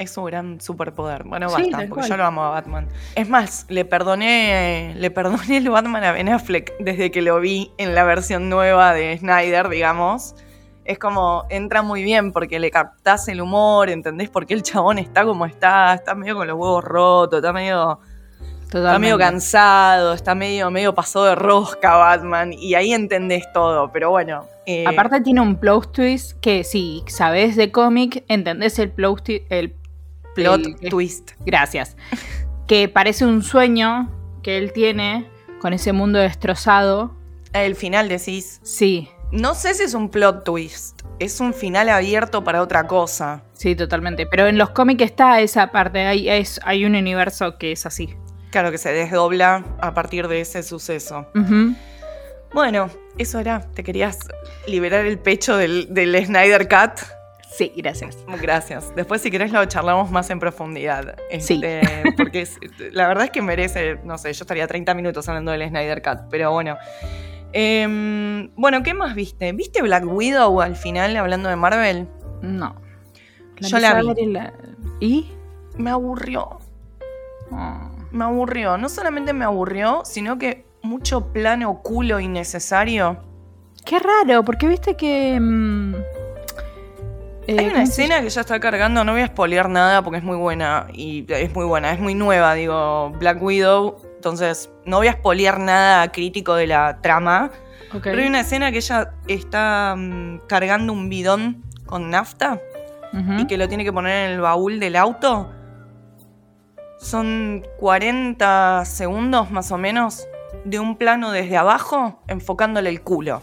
es 0.00 0.12
su 0.12 0.24
gran 0.24 0.60
superpoder. 0.60 1.24
Bueno, 1.24 1.50
basta, 1.50 1.76
porque 1.76 1.88
cual. 1.88 2.08
yo 2.08 2.16
lo 2.16 2.24
amo 2.24 2.42
a 2.42 2.50
Batman. 2.50 2.88
Es 3.14 3.28
más, 3.28 3.66
le 3.68 3.84
perdoné, 3.84 4.94
le 4.96 5.10
perdoné 5.10 5.58
el 5.58 5.68
Batman 5.68 6.02
a 6.04 6.12
Ben 6.12 6.28
Affleck 6.30 6.72
desde 6.80 7.10
que 7.10 7.20
lo 7.20 7.38
vi 7.38 7.70
en 7.76 7.94
la 7.94 8.04
versión 8.04 8.48
nueva 8.48 8.94
de 8.94 9.18
Snyder, 9.18 9.68
digamos. 9.68 10.34
Es 10.86 10.98
como, 10.98 11.44
entra 11.50 11.82
muy 11.82 12.02
bien 12.02 12.32
porque 12.32 12.58
le 12.58 12.70
captás 12.70 13.28
el 13.28 13.42
humor, 13.42 13.90
¿entendés? 13.90 14.30
Porque 14.30 14.54
el 14.54 14.62
chabón 14.62 14.98
está 14.98 15.24
como 15.24 15.44
está, 15.44 15.92
está 15.94 16.14
medio 16.14 16.34
con 16.34 16.48
los 16.48 16.56
huevos 16.56 16.82
rotos, 16.82 17.36
está 17.40 17.52
medio, 17.52 18.00
está 18.64 18.98
medio 18.98 19.18
cansado, 19.18 20.14
está 20.14 20.34
medio, 20.34 20.70
medio 20.70 20.94
pasado 20.94 21.26
de 21.26 21.34
rosca 21.34 21.96
Batman, 21.96 22.54
y 22.54 22.74
ahí 22.74 22.94
entendés 22.94 23.44
todo, 23.52 23.92
pero 23.92 24.10
bueno. 24.10 24.46
eh, 24.66 24.84
Aparte 24.88 25.20
tiene 25.20 25.42
un 25.42 25.56
plot 25.56 25.92
twist 25.92 26.40
que 26.40 26.64
si 26.64 27.04
sabes 27.06 27.54
de 27.54 27.70
cómic, 27.70 28.24
entendés 28.28 28.78
el 28.78 28.90
plot 28.90 29.22
twist. 29.22 29.44
El 29.50 29.74
plot 30.34 30.60
el- 30.80 30.90
twist. 30.90 31.32
Gracias. 31.44 31.96
Que 32.66 32.88
parece 32.88 33.24
un 33.26 33.42
sueño 33.42 34.10
que 34.42 34.56
él 34.58 34.72
tiene 34.72 35.28
con 35.60 35.72
ese 35.72 35.92
mundo 35.92 36.18
destrozado. 36.18 37.14
El 37.52 37.74
final 37.76 38.08
decís, 38.08 38.60
Sí, 38.62 39.08
No 39.32 39.54
sé 39.54 39.74
si 39.74 39.84
es 39.84 39.94
un 39.94 40.08
plot 40.08 40.44
twist, 40.44 41.02
es 41.20 41.38
un 41.40 41.52
final 41.54 41.88
abierto 41.88 42.42
para 42.44 42.62
otra 42.62 42.86
cosa. 42.86 43.42
sí, 43.52 43.74
totalmente. 43.76 44.26
Pero 44.26 44.46
en 44.48 44.56
los 44.58 44.70
cómics 44.70 45.02
está 45.04 45.40
esa 45.40 45.68
parte. 45.70 46.00
Hay, 46.06 46.28
es- 46.28 46.60
hay 46.64 46.84
un 46.84 46.94
universo 46.96 47.58
que 47.58 47.72
es 47.72 47.86
así. 47.86 48.14
Claro 48.50 48.70
que 48.72 48.78
se 48.78 48.92
desdobla 48.92 49.64
a 49.80 49.94
partir 49.94 50.26
de 50.26 50.40
ese 50.40 50.62
suceso. 50.64 51.26
Bueno, 52.52 52.90
eso 53.18 53.38
era. 53.38 53.60
¿Te 53.60 53.84
querías 53.84 54.18
liberar 54.66 55.06
el 55.06 55.18
pecho 55.20 55.56
del, 55.56 55.92
del 55.94 56.24
Snyder 56.26 56.68
Cut? 56.68 57.00
Sí, 57.56 57.72
gracias. 57.76 58.16
Gracias. 58.40 58.94
Después, 58.94 59.20
si 59.20 59.30
querés, 59.30 59.50
lo 59.52 59.64
charlamos 59.66 60.10
más 60.10 60.30
en 60.30 60.38
profundidad. 60.38 61.16
Sí. 61.40 61.54
Este, 61.62 61.80
Porque 62.16 62.42
es- 62.42 62.58
la 62.92 63.08
verdad 63.08 63.24
es 63.24 63.30
que 63.30 63.42
merece, 63.42 63.98
no 64.04 64.16
sé, 64.18 64.32
yo 64.32 64.44
estaría 64.44 64.66
30 64.66 64.94
minutos 64.94 65.28
hablando 65.28 65.50
del 65.52 65.68
Snyder 65.68 66.00
Cut, 66.00 66.20
pero 66.30 66.52
bueno. 66.52 66.76
Em, 67.52 68.50
bueno, 68.54 68.82
¿qué 68.82 68.94
más 68.94 69.14
viste? 69.14 69.52
¿Viste 69.52 69.82
Black 69.82 70.04
Widow 70.06 70.60
al 70.60 70.76
final 70.76 71.16
hablando 71.16 71.48
de 71.48 71.56
Marvel? 71.56 72.08
No. 72.42 72.76
Yo 73.60 73.78
la 73.78 74.00
vi. 74.00 74.12
y 74.22 74.26
la- 74.26 74.52
¿Y? 75.00 75.30
Me 75.76 75.90
aburrió. 75.90 76.58
Oh. 77.50 77.90
Me 78.12 78.24
aburrió. 78.24 78.78
No 78.78 78.88
solamente 78.88 79.32
me 79.32 79.44
aburrió, 79.44 80.02
sino 80.04 80.38
que 80.38 80.64
mucho 80.82 81.32
plano 81.32 81.80
culo 81.82 82.20
innecesario. 82.20 83.18
Qué 83.84 83.98
raro, 83.98 84.44
porque 84.44 84.66
viste 84.68 84.96
que. 84.96 85.38
mm, 85.40 85.94
eh, 87.50 87.56
Hay 87.58 87.66
una 87.66 87.74
¿cómo 87.74 87.86
se 87.86 87.92
escena 87.92 88.22
que 88.22 88.30
ya 88.30 88.40
está 88.42 88.60
cargando, 88.60 89.04
no 89.04 89.12
voy 89.12 89.22
a 89.22 89.26
spoilear 89.26 89.68
nada 89.68 90.02
porque 90.02 90.18
es 90.18 90.24
muy 90.24 90.36
buena. 90.36 90.86
Y 90.92 91.24
es 91.28 91.52
muy 91.54 91.64
buena, 91.64 91.92
es 91.92 92.00
muy 92.00 92.14
nueva, 92.14 92.54
digo, 92.54 93.10
Black 93.18 93.42
Widow. 93.42 93.96
Entonces, 94.14 94.70
no 94.84 94.98
voy 94.98 95.08
a 95.08 95.14
spoilear 95.14 95.58
nada 95.58 96.12
crítico 96.12 96.54
de 96.54 96.66
la 96.66 97.00
trama. 97.00 97.50
Pero 98.02 98.20
hay 98.20 98.28
una 98.28 98.40
escena 98.40 98.70
que 98.70 98.78
ella 98.78 99.10
está 99.26 99.96
mm, 99.96 100.42
cargando 100.46 100.92
un 100.92 101.08
bidón 101.08 101.64
con 101.86 102.10
nafta 102.10 102.60
y 103.38 103.46
que 103.48 103.58
lo 103.58 103.68
tiene 103.68 103.82
que 103.82 103.92
poner 103.92 104.28
en 104.28 104.34
el 104.34 104.40
baúl 104.40 104.78
del 104.78 104.94
auto. 104.94 105.50
Son 107.00 107.66
40 107.78 108.84
segundos 108.84 109.50
más 109.50 109.72
o 109.72 109.78
menos 109.78 110.28
de 110.64 110.78
un 110.78 110.96
plano 110.96 111.32
desde 111.32 111.56
abajo 111.56 112.22
enfocándole 112.28 112.88
el 112.90 113.02
culo. 113.02 113.42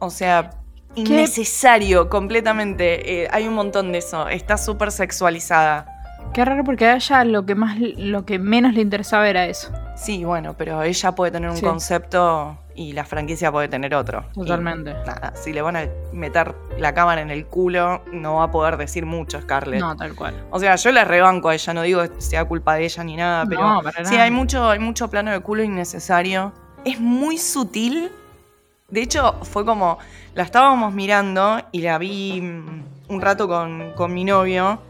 O 0.00 0.10
sea, 0.10 0.50
innecesario 0.94 2.08
completamente. 2.08 3.24
Eh, 3.24 3.28
hay 3.30 3.46
un 3.48 3.54
montón 3.54 3.92
de 3.92 3.98
eso. 3.98 4.28
Está 4.28 4.56
súper 4.56 4.90
sexualizada. 4.92 5.86
Qué 6.32 6.44
raro 6.44 6.64
porque 6.64 6.86
a 6.86 6.96
ella 6.96 7.24
lo 7.24 7.46
que 7.46 7.54
más 7.54 7.76
lo 7.78 8.24
que 8.24 8.38
menos 8.38 8.74
le 8.74 8.80
interesaba 8.80 9.28
era 9.28 9.46
eso. 9.46 9.70
Sí, 9.96 10.24
bueno, 10.24 10.54
pero 10.58 10.82
ella 10.82 11.12
puede 11.12 11.30
tener 11.30 11.48
un 11.50 11.56
Sí. 11.56 11.62
concepto 11.64 12.58
y 12.74 12.92
la 12.92 13.04
franquicia 13.04 13.52
puede 13.52 13.68
tener 13.68 13.94
otro. 13.94 14.24
Y 14.34 14.40
Totalmente. 14.40 14.92
nada, 15.06 15.32
si 15.36 15.52
le 15.52 15.62
van 15.62 15.76
a 15.76 15.86
meter 16.12 16.52
la 16.76 16.92
cámara 16.92 17.20
en 17.20 17.30
el 17.30 17.46
culo, 17.46 18.02
no 18.10 18.36
va 18.36 18.44
a 18.44 18.50
poder 18.50 18.76
decir 18.78 19.06
mucho 19.06 19.40
Scarlett. 19.40 19.78
No, 19.80 19.94
tal 19.94 20.16
cual. 20.16 20.34
O 20.50 20.58
sea, 20.58 20.74
yo 20.74 20.90
la 20.90 21.04
rebanco 21.04 21.50
a 21.50 21.54
ella, 21.54 21.72
no 21.72 21.82
digo 21.82 22.02
que 22.02 22.20
sea 22.20 22.44
culpa 22.46 22.74
de 22.74 22.84
ella 22.86 23.04
ni 23.04 23.14
nada, 23.14 23.44
pero 23.48 23.60
No, 23.62 23.80
para 23.82 24.04
sí, 24.04 24.14
nada. 24.14 24.24
hay 24.24 24.30
mucho, 24.32 24.68
hay 24.68 24.80
mucho 24.80 25.08
plano 25.08 25.30
de 25.30 25.38
culo 25.38 25.62
innecesario. 25.62 26.52
Es 26.84 26.98
muy 26.98 27.38
sutil. 27.38 28.10
De 28.88 29.00
hecho, 29.02 29.34
fue 29.42 29.64
como, 29.64 29.98
la 30.34 30.42
estábamos 30.42 30.92
mirando 30.94 31.60
y 31.72 31.80
la 31.80 31.98
vi 31.98 32.40
mm, 32.40 32.84
un 33.08 33.20
rato 33.20 33.48
con, 33.48 33.92
con 33.94 34.12
mi 34.12 34.24
novio 34.24 34.80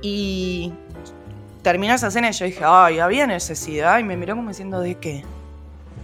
y 0.00 0.72
terminó 1.62 1.94
esa 1.94 2.08
escena 2.08 2.30
y 2.30 2.32
yo 2.32 2.44
dije, 2.46 2.62
ay, 2.64 2.98
había 3.00 3.26
necesidad 3.26 3.98
y 3.98 4.04
me 4.04 4.16
miró 4.16 4.36
como 4.36 4.48
diciendo, 4.50 4.80
¿de 4.80 4.94
qué? 4.96 5.24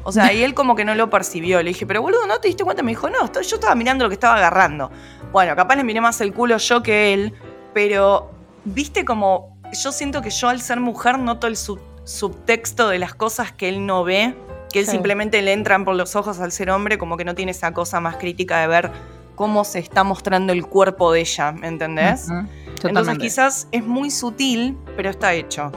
O 0.04 0.10
sea, 0.10 0.32
y 0.32 0.42
él 0.42 0.52
como 0.52 0.74
que 0.74 0.84
no 0.84 0.96
lo 0.96 1.10
percibió. 1.10 1.62
Le 1.62 1.68
dije, 1.70 1.86
pero 1.86 2.02
boludo, 2.02 2.26
¿no 2.26 2.40
te 2.40 2.48
diste 2.48 2.64
cuenta? 2.64 2.82
Me 2.82 2.90
dijo, 2.90 3.08
no, 3.08 3.30
yo 3.32 3.40
estaba 3.40 3.74
mirando 3.76 4.04
lo 4.04 4.10
que 4.10 4.14
estaba 4.14 4.36
agarrando. 4.36 4.90
Bueno, 5.30 5.54
capaz 5.54 5.76
le 5.76 5.84
miré 5.84 6.00
más 6.00 6.20
el 6.20 6.34
culo 6.34 6.56
yo 6.58 6.82
que 6.82 7.14
él, 7.14 7.32
pero 7.72 8.32
viste 8.64 9.04
como 9.04 9.56
yo 9.80 9.92
siento 9.92 10.20
que 10.20 10.30
yo 10.30 10.48
al 10.48 10.60
ser 10.60 10.80
mujer 10.80 11.18
noto 11.20 11.46
el 11.46 11.56
sub- 11.56 11.80
subtexto 12.04 12.88
de 12.88 12.98
las 12.98 13.14
cosas 13.14 13.52
que 13.52 13.68
él 13.68 13.86
no 13.86 14.02
ve, 14.02 14.34
que 14.72 14.80
él 14.80 14.86
Sí. 14.86 14.92
simplemente 14.92 15.40
le 15.42 15.52
entran 15.52 15.84
por 15.84 15.94
los 15.94 16.16
ojos 16.16 16.40
al 16.40 16.50
ser 16.52 16.70
hombre, 16.70 16.98
como 16.98 17.16
que 17.16 17.24
no 17.24 17.34
tiene 17.34 17.52
esa 17.52 17.72
cosa 17.72 18.00
más 18.00 18.16
crítica 18.16 18.60
de 18.60 18.66
ver 18.66 18.90
cómo 19.34 19.64
se 19.64 19.78
está 19.78 20.04
mostrando 20.04 20.52
el 20.52 20.66
cuerpo 20.66 21.12
de 21.12 21.20
ella, 21.20 21.52
¿me 21.52 21.68
entendés? 21.68 22.28
Ujú, 22.28 22.88
Entonces 22.88 23.18
quizás 23.18 23.68
es 23.72 23.84
muy 23.84 24.10
sutil, 24.10 24.76
pero 24.96 25.08
está 25.10 25.32
hecho. 25.34 25.70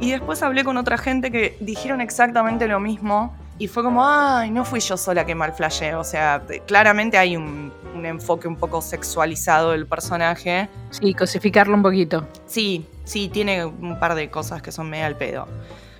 Y 0.00 0.10
después 0.10 0.42
hablé 0.42 0.64
con 0.64 0.76
otra 0.76 0.98
gente 0.98 1.30
que 1.30 1.56
dijeron 1.60 2.00
exactamente 2.00 2.66
lo 2.68 2.80
mismo. 2.80 3.34
Y 3.58 3.68
fue 3.68 3.82
como, 3.82 4.06
ay, 4.06 4.50
no 4.50 4.66
fui 4.66 4.80
yo 4.80 4.98
sola 4.98 5.24
que 5.24 5.34
mal 5.34 5.52
flasheé. 5.54 5.94
O 5.94 6.04
sea, 6.04 6.42
claramente 6.66 7.16
hay 7.16 7.36
un, 7.36 7.72
un 7.94 8.04
enfoque 8.04 8.46
un 8.48 8.56
poco 8.56 8.82
sexualizado 8.82 9.70
del 9.72 9.86
personaje. 9.86 10.68
Sí, 10.90 11.14
cosificarlo 11.14 11.74
un 11.74 11.82
poquito. 11.82 12.26
Sí, 12.46 12.86
sí, 13.04 13.28
tiene 13.32 13.64
un 13.64 13.98
par 13.98 14.14
de 14.14 14.28
cosas 14.28 14.60
que 14.60 14.70
son 14.72 14.90
medio 14.90 15.06
al 15.06 15.16
pedo. 15.16 15.48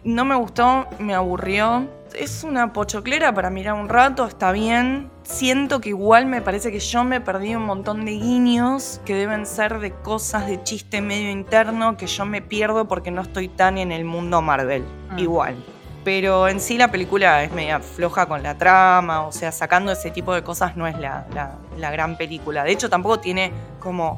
No 0.07 0.25
me 0.25 0.37
gustó, 0.37 0.87
me 1.01 1.15
aburrió. 1.15 1.89
Es 2.15 2.45
una 2.45 2.73
pochoclera 2.73 3.35
para 3.35 3.51
mirar 3.51 3.75
un 3.75 3.89
rato, 3.89 4.25
está 4.25 4.53
bien. 4.53 5.11
Siento 5.25 5.81
que 5.81 5.89
igual 5.89 6.27
me 6.27 6.41
parece 6.41 6.71
que 6.71 6.79
yo 6.79 7.03
me 7.03 7.21
perdí 7.21 7.57
un 7.57 7.65
montón 7.67 8.05
de 8.05 8.13
guiños 8.13 9.01
que 9.05 9.15
deben 9.17 9.45
ser 9.47 9.81
de 9.81 9.91
cosas 9.93 10.47
de 10.47 10.63
chiste 10.63 11.01
medio 11.01 11.31
interno 11.33 11.97
que 11.97 12.07
yo 12.07 12.25
me 12.25 12.41
pierdo 12.41 12.87
porque 12.87 13.11
no 13.11 13.21
estoy 13.23 13.49
tan 13.49 13.79
en 13.79 13.91
el 13.91 14.05
mundo 14.05 14.41
Marvel. 14.43 14.85
Mm. 15.11 15.19
Igual. 15.19 15.57
Pero 16.05 16.47
en 16.47 16.61
sí 16.61 16.79
la 16.79 16.93
película 16.93 17.43
es 17.43 17.51
media 17.53 17.81
floja 17.81 18.27
con 18.27 18.45
la 18.45 18.57
trama, 18.57 19.23
o 19.27 19.33
sea, 19.33 19.51
sacando 19.51 19.91
ese 19.91 20.13
tipo 20.13 20.33
de 20.33 20.45
cosas 20.45 20.77
no 20.77 20.87
es 20.87 20.97
la, 21.01 21.27
la- 21.35 21.57
la 21.77 21.91
gran 21.91 22.17
película. 22.17 22.63
De 22.63 22.71
hecho, 22.71 22.89
tampoco 22.89 23.19
tiene 23.19 23.51
como. 23.81 24.17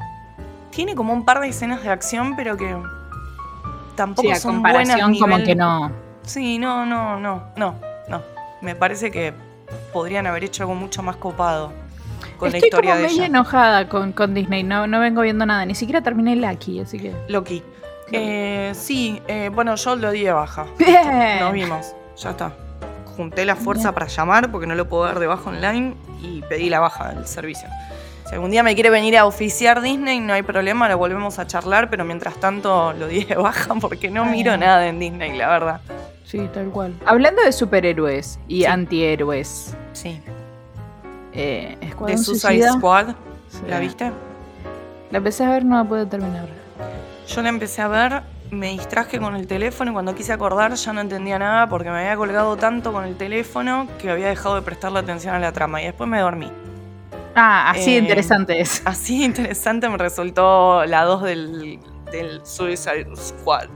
Tiene 0.69 0.93
como 0.93 1.13
un 1.13 1.25
par 1.25 1.39
de 1.39 1.47
escenas 1.47 1.81
de 1.81 1.89
acción, 1.89 2.35
pero 2.35 2.55
que 2.55 2.77
tampoco 3.99 4.27
Sí, 4.29 4.31
a 4.31 4.35
son 4.39 4.61
buenas. 4.61 4.97
como 5.19 5.37
que 5.43 5.55
no. 5.55 5.91
Sí, 6.23 6.57
no, 6.57 6.85
no, 6.85 7.19
no, 7.19 7.43
no, 7.57 7.75
no. 8.07 8.21
Me 8.61 8.73
parece 8.75 9.11
que 9.11 9.33
podrían 9.91 10.25
haber 10.25 10.45
hecho 10.45 10.63
algo 10.63 10.73
mucho 10.75 11.03
más 11.03 11.17
copado 11.17 11.73
con 12.37 12.49
la 12.51 12.57
Estoy 12.57 12.67
historia 12.69 12.91
como 12.91 13.01
de 13.01 13.07
medio 13.07 13.17
ella. 13.17 13.25
enojada 13.25 13.89
con, 13.89 14.13
con 14.13 14.33
Disney. 14.33 14.63
No, 14.63 14.87
no 14.87 15.01
vengo 15.01 15.21
viendo 15.21 15.45
nada. 15.45 15.65
Ni 15.65 15.75
siquiera 15.75 16.01
terminé 16.01 16.37
Lucky, 16.37 16.79
así 16.79 16.97
que. 16.97 17.13
Loki. 17.27 17.61
Eh, 18.13 18.71
sí, 18.73 19.21
eh, 19.27 19.49
bueno, 19.53 19.75
yo 19.75 19.95
lo 19.97 20.11
di 20.11 20.23
de 20.23 20.31
baja. 20.31 20.65
Bien. 20.79 21.39
Nos 21.41 21.51
vimos, 21.53 21.93
ya 22.17 22.29
está. 22.31 22.53
Junté 23.17 23.45
la 23.45 23.55
fuerza 23.57 23.89
Bien. 23.89 23.93
para 23.95 24.07
llamar 24.07 24.49
porque 24.49 24.65
no 24.65 24.75
lo 24.75 24.87
puedo 24.87 25.03
dar 25.03 25.19
de 25.19 25.27
baja 25.27 25.49
online 25.49 25.95
y 26.21 26.41
pedí 26.43 26.69
la 26.69 26.79
baja 26.79 27.09
del 27.09 27.27
servicio. 27.27 27.67
Si 28.29 28.35
algún 28.35 28.51
día 28.51 28.61
me 28.61 28.75
quiere 28.75 28.91
venir 28.91 29.17
a 29.17 29.25
oficiar 29.25 29.81
Disney, 29.81 30.19
no 30.19 30.33
hay 30.33 30.43
problema, 30.43 30.87
lo 30.87 30.99
volvemos 30.99 31.39
a 31.39 31.47
charlar, 31.47 31.89
pero 31.89 32.05
mientras 32.05 32.35
tanto 32.39 32.93
lo 32.93 33.07
di 33.07 33.23
de 33.25 33.33
baja 33.35 33.73
porque 33.75 34.11
no 34.11 34.23
miro 34.25 34.55
nada 34.55 34.85
en 34.87 34.99
Disney, 34.99 35.35
la 35.35 35.47
verdad. 35.49 35.81
Sí, 36.25 36.47
tal 36.53 36.69
cual. 36.69 36.93
Hablando 37.07 37.41
de 37.41 37.51
superhéroes 37.51 38.39
y 38.47 38.59
Sí. 38.59 38.65
antihéroes. 38.65 39.75
Sí. 39.93 40.21
Eh, 41.33 41.75
De 41.81 42.17
Suicide 42.17 42.39
Suicida. 42.39 42.71
Squad, 42.73 43.07
Sí. 43.49 43.61
¿la 43.67 43.79
viste? 43.79 44.11
La 45.09 45.17
empecé 45.17 45.43
a 45.43 45.49
ver, 45.49 45.65
no 45.65 45.77
la 45.77 45.83
pude 45.85 46.05
terminar. 46.05 46.45
Yo 47.27 47.41
la 47.41 47.49
empecé 47.49 47.81
a 47.81 47.87
ver, 47.87 48.21
me 48.51 48.67
distraje 48.69 49.19
con 49.19 49.35
el 49.35 49.47
teléfono 49.47 49.89
y 49.89 49.93
cuando 49.93 50.13
quise 50.13 50.33
acordar 50.33 50.71
ya 50.75 50.93
no 50.93 51.01
entendía 51.01 51.39
nada 51.39 51.67
porque 51.67 51.89
me 51.89 51.97
había 51.97 52.15
colgado 52.15 52.57
tanto 52.57 52.93
con 52.93 53.05
el 53.05 53.15
teléfono 53.17 53.87
que 53.99 54.11
había 54.11 54.27
dejado 54.27 54.53
de 54.53 54.61
prestarle 54.61 54.99
atención 54.99 55.33
a 55.33 55.39
la 55.39 55.51
trama 55.51 55.81
y 55.81 55.85
después 55.85 56.07
me 56.07 56.19
dormí. 56.19 56.51
Ah, 57.35 57.71
así 57.71 57.91
de 57.91 57.97
Eh, 57.97 57.99
interesante 58.01 58.59
es. 58.59 58.81
Así 58.85 59.19
de 59.19 59.25
interesante 59.25 59.87
me 59.89 59.97
resultó 59.97 60.85
la 60.85 61.03
2 61.03 61.23
del, 61.23 61.79
del 62.11 62.41
Suicide 62.45 63.07
Squad. 63.15 63.67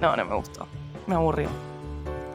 No, 0.00 0.16
no 0.16 0.24
me 0.24 0.34
gustó. 0.34 0.66
Me 1.06 1.14
aburrió. 1.14 1.48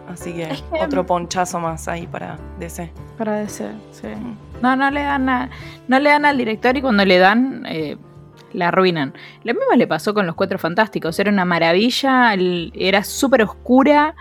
Así 0.07 0.33
que, 0.33 0.49
otro 0.79 1.05
ponchazo 1.05 1.59
más 1.59 1.87
ahí 1.87 2.05
para 2.07 2.37
DC. 2.59 2.91
Para 3.17 3.37
DC, 3.39 3.71
sí. 3.91 4.07
Mm. 4.07 4.37
No, 4.61 4.75
no 4.75 4.91
le 4.91 5.01
dan 5.01 5.29
a- 5.29 5.49
no 5.87 5.99
le 5.99 6.09
dan 6.09 6.25
al 6.25 6.37
director 6.37 6.75
y 6.77 6.81
cuando 6.81 7.05
le 7.05 7.17
dan, 7.17 7.65
eh, 7.67 7.97
la 8.51 8.67
arruinan. 8.67 9.13
Lo 9.43 9.53
mismo 9.53 9.73
le 9.75 9.87
pasó 9.87 10.13
con 10.13 10.27
los 10.27 10.35
Cuatro 10.35 10.59
Fantásticos. 10.59 11.17
Era 11.19 11.31
una 11.31 11.45
maravilla, 11.45 12.33
era 12.35 13.03
súper 13.03 13.41
oscura, 13.43 14.13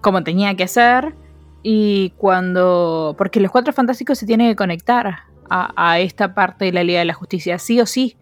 como 0.00 0.22
tenía 0.22 0.54
que 0.56 0.68
ser. 0.68 1.14
Y 1.62 2.10
cuando. 2.18 3.14
Porque 3.16 3.40
los 3.40 3.50
Cuatro 3.52 3.72
Fantásticos 3.72 4.18
se 4.18 4.26
tienen 4.26 4.48
que 4.50 4.56
conectar 4.56 5.20
a, 5.50 5.72
a 5.76 5.98
esta 5.98 6.34
parte 6.34 6.64
de 6.66 6.72
la 6.72 6.84
Liga 6.84 7.00
de 7.00 7.04
la 7.06 7.14
Justicia, 7.14 7.58
sí 7.58 7.80
o 7.80 7.86
sí. 7.86 8.16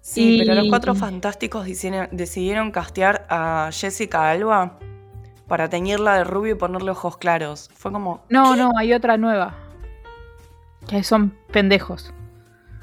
Sí, 0.00 0.34
Y- 0.36 0.38
pero 0.40 0.54
los 0.56 0.68
cuatro 0.68 0.94
fantásticos 0.94 1.64
decidieron, 1.64 2.08
decidieron 2.10 2.70
castear 2.72 3.24
a 3.30 3.70
Jessica 3.72 4.30
Alba 4.30 4.78
para 5.46 5.68
teñirla 5.68 6.16
de 6.16 6.24
rubio 6.24 6.52
y 6.54 6.58
ponerle 6.58 6.90
ojos 6.90 7.16
claros. 7.16 7.70
Fue 7.74 7.92
como. 7.92 8.24
No, 8.28 8.56
no, 8.56 8.72
hay 8.76 8.92
otra 8.92 9.16
nueva. 9.16 9.54
Que 10.88 11.04
son 11.04 11.36
pendejos. 11.52 12.12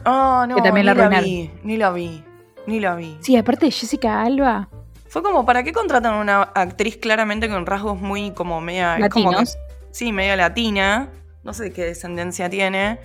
Ah, 0.06 0.46
no, 0.48 0.56
Que 0.56 0.62
también 0.62 0.86
ni 0.86 0.94
la 0.94 1.10
vi, 1.20 1.51
ni 1.63 1.78
la 1.78 1.92
vi, 1.92 2.24
ni 2.68 2.80
la 2.80 2.96
vi. 2.96 3.18
Sí, 3.20 3.36
aparte 3.36 3.66
de 3.66 3.72
Jessica 3.72 4.22
Alba, 4.22 4.70
Fue 5.10 5.22
como, 5.22 5.46
¿para 5.46 5.63
qué 5.63 5.74
contratan 5.74 6.13
a 6.13 6.20
una 6.22 6.42
actriz 6.44 6.96
claramente 6.98 7.50
con 7.50 7.66
rasgos 7.66 8.00
muy 8.00 8.32
como 8.32 8.62
media... 8.62 8.96
como 9.10 9.32
latinos. 9.34 9.58
sí, 9.92 10.13
media 10.13 10.38
latina. 10.38 11.10
No 11.44 11.54
sé 11.54 11.74
qué 11.74 11.84
descendencia 11.84 12.50
tiene. 12.50 13.00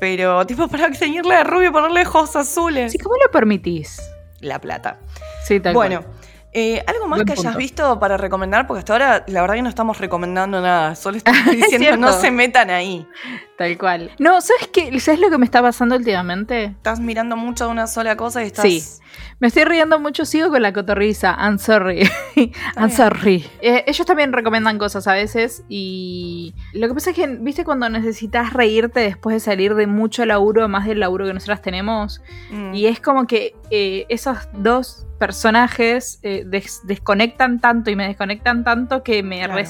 Pero, 0.00 0.46
tipo, 0.46 0.68
para 0.68 0.90
teñirla 0.90 1.38
de 1.38 1.44
rubio 1.44 1.68
y 1.70 1.72
ponerle 1.72 2.02
ojos 2.02 2.34
azules. 2.36 2.92
Sí, 2.92 2.98
¿cómo 2.98 3.16
lo 3.24 3.30
permitís? 3.30 4.00
La 4.40 4.60
plata. 4.60 4.98
Sí, 5.46 5.60
tal 5.60 5.74
bueno, 5.74 6.02
cual. 6.02 6.14
eh, 6.52 6.84
¿algo 6.86 7.06
más 7.06 7.18
Buen 7.18 7.26
que 7.26 7.32
hayas 7.32 7.56
visto 7.56 7.98
para 7.98 8.16
recomendar? 8.16 8.66
Porque 8.66 8.80
hasta 8.80 8.92
ahora, 8.92 9.24
la 9.28 9.40
verdad 9.40 9.54
que 9.54 9.62
no 9.62 9.68
estamos 9.68 9.98
recomendando 9.98 10.60
nada. 10.60 10.94
Solo 10.94 11.16
estamos 11.18 11.44
diciendo 11.46 11.78
cierto. 11.78 11.96
no 11.98 12.12
se 12.12 12.30
metan 12.30 12.70
ahí. 12.70 13.06
Tal 13.56 13.78
cual. 13.78 14.10
No, 14.18 14.40
¿sabes 14.40 14.68
qué? 14.72 14.98
¿Sabes 14.98 15.20
lo 15.20 15.30
que 15.30 15.38
me 15.38 15.44
está 15.44 15.62
pasando 15.62 15.94
últimamente? 15.94 16.64
Estás 16.64 16.98
mirando 16.98 17.36
mucho 17.36 17.66
de 17.66 17.70
una 17.70 17.86
sola 17.86 18.16
cosa 18.16 18.42
y 18.42 18.46
estás... 18.46 18.64
Sí. 18.66 18.82
Me 19.38 19.46
estoy 19.46 19.62
riendo 19.64 20.00
mucho, 20.00 20.24
sigo 20.24 20.48
con 20.50 20.60
la 20.62 20.72
cotorriza. 20.72 21.36
I'm 21.38 21.58
sorry. 21.60 22.08
I'm 22.76 22.90
sorry. 22.90 23.44
Eh, 23.60 23.84
ellos 23.86 24.04
también 24.06 24.32
recomiendan 24.32 24.76
cosas 24.76 25.06
a 25.06 25.12
veces 25.12 25.62
y 25.68 26.52
lo 26.72 26.88
que 26.88 26.94
pasa 26.94 27.10
es 27.10 27.16
que, 27.16 27.26
viste, 27.28 27.64
cuando 27.64 27.88
necesitas 27.88 28.52
reírte 28.52 28.98
después 29.00 29.34
de 29.34 29.40
salir 29.40 29.76
de 29.76 29.86
mucho 29.86 30.24
laburo, 30.26 30.68
más 30.68 30.86
del 30.86 30.98
laburo 30.98 31.26
que 31.26 31.34
nosotras 31.34 31.62
tenemos, 31.62 32.22
Mm. 32.50 32.74
y 32.74 32.86
es 32.86 32.98
como 33.00 33.26
que 33.28 33.54
eh, 33.70 34.06
esos 34.08 34.36
dos 34.52 35.06
personajes 35.18 36.18
eh, 36.22 36.42
des- 36.46 36.80
desconectan 36.84 37.60
tanto 37.60 37.90
y 37.90 37.96
me 37.96 38.06
desconectan 38.08 38.64
tanto 38.64 39.02
que 39.04 39.22
me 39.22 39.38
Claro. 39.38 39.54
re 39.54 39.66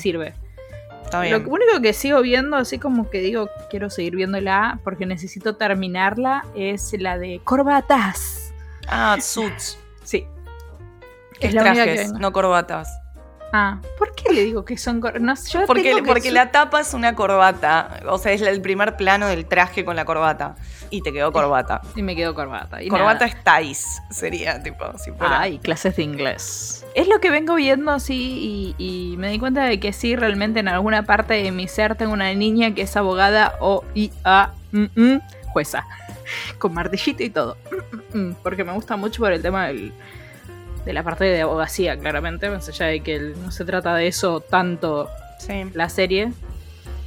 Lo 1.13 1.39
único 1.49 1.81
que 1.81 1.93
sigo 1.93 2.21
viendo, 2.23 2.57
así 2.57 2.79
como 2.79 3.09
que 3.09 3.21
digo, 3.21 3.49
quiero 3.71 3.89
seguir 3.91 4.17
viéndola 4.17 4.81
porque 4.83 5.07
necesito 5.07 5.57
terminarla, 5.57 6.45
es 6.57 6.93
la 6.99 7.19
de 7.19 7.41
Corbatas. 7.45 8.53
Ah, 8.89 9.17
suits. 9.21 9.79
Sí. 10.03 10.27
Es 11.33 11.39
que 11.39 11.59
trajes, 11.59 12.13
no 12.13 12.33
corbatas. 12.33 12.89
Ah, 13.57 13.79
¿por 13.99 14.13
qué 14.17 14.33
le 14.33 14.43
digo 14.43 14.65
que 14.65 14.77
son 14.77 15.01
cor- 15.01 15.21
no, 15.21 15.33
Porque, 15.69 16.03
porque 16.05 16.33
la 16.33 16.51
tapa 16.51 16.81
es 16.81 16.93
una 16.93 17.15
corbata. 17.15 18.01
O 18.09 18.19
sea, 18.19 18.33
es 18.33 18.43
el 18.43 18.61
primer 18.61 18.97
plano 18.97 19.29
del 19.29 19.47
traje 19.47 19.85
con 19.85 19.95
la 19.95 20.05
corbata. 20.05 20.57
Y 20.91 21.03
te 21.03 21.13
quedó 21.13 21.31
corbata. 21.31 21.81
Y 21.95 22.03
me 22.03 22.17
quedo 22.17 22.35
corbata. 22.35 22.83
Y 22.83 22.89
Corbata 22.89 23.27
nada. 23.27 23.39
es 23.61 23.63
ties, 23.69 24.03
sería 24.11 24.61
tipo, 24.61 24.85
si 24.99 25.13
fuera. 25.13 25.41
Ay, 25.41 25.59
clases 25.61 25.95
de 25.95 26.03
inglés. 26.03 26.85
Es 26.97 27.07
lo 27.07 27.21
que 27.21 27.31
vengo 27.31 27.55
viendo 27.55 27.93
así 27.93 28.75
y, 28.77 29.13
y 29.13 29.17
me 29.19 29.31
di 29.31 29.39
cuenta 29.39 29.63
de 29.63 29.79
que 29.79 29.93
sí, 29.93 30.17
realmente 30.17 30.59
en 30.59 30.67
alguna 30.67 31.05
parte 31.05 31.35
de 31.35 31.53
mi 31.53 31.69
ser 31.69 31.95
tengo 31.95 32.13
una 32.13 32.35
niña 32.35 32.75
que 32.75 32.83
es 32.83 32.97
abogada 32.97 33.55
o 33.61 33.85
y 33.95 34.11
a 34.25 34.51
mm, 34.73 34.85
mm, 34.97 35.21
jueza. 35.53 35.85
Con 36.59 36.75
martillito 36.75 37.23
y 37.23 37.31
todo. 37.31 37.57
Mm, 38.13 38.33
porque 38.43 38.65
me 38.65 38.73
gusta 38.73 38.97
mucho 38.97 39.23
por 39.23 39.33
el 39.33 39.43
tema 39.43 39.69
del- 39.69 39.93
de 40.85 40.93
la 40.93 41.03
parte 41.03 41.25
de 41.25 41.43
abogacía, 41.43 41.97
claramente. 41.99 42.49
Más 42.51 42.69
allá 42.69 42.87
de 42.87 43.01
que 43.01 43.19
no 43.43 43.51
se 43.51 43.65
trata 43.65 43.95
de 43.95 44.07
eso 44.09 44.41
tanto 44.41 45.09
Sí. 45.39 45.65
la 45.75 45.89
serie. 45.89 46.33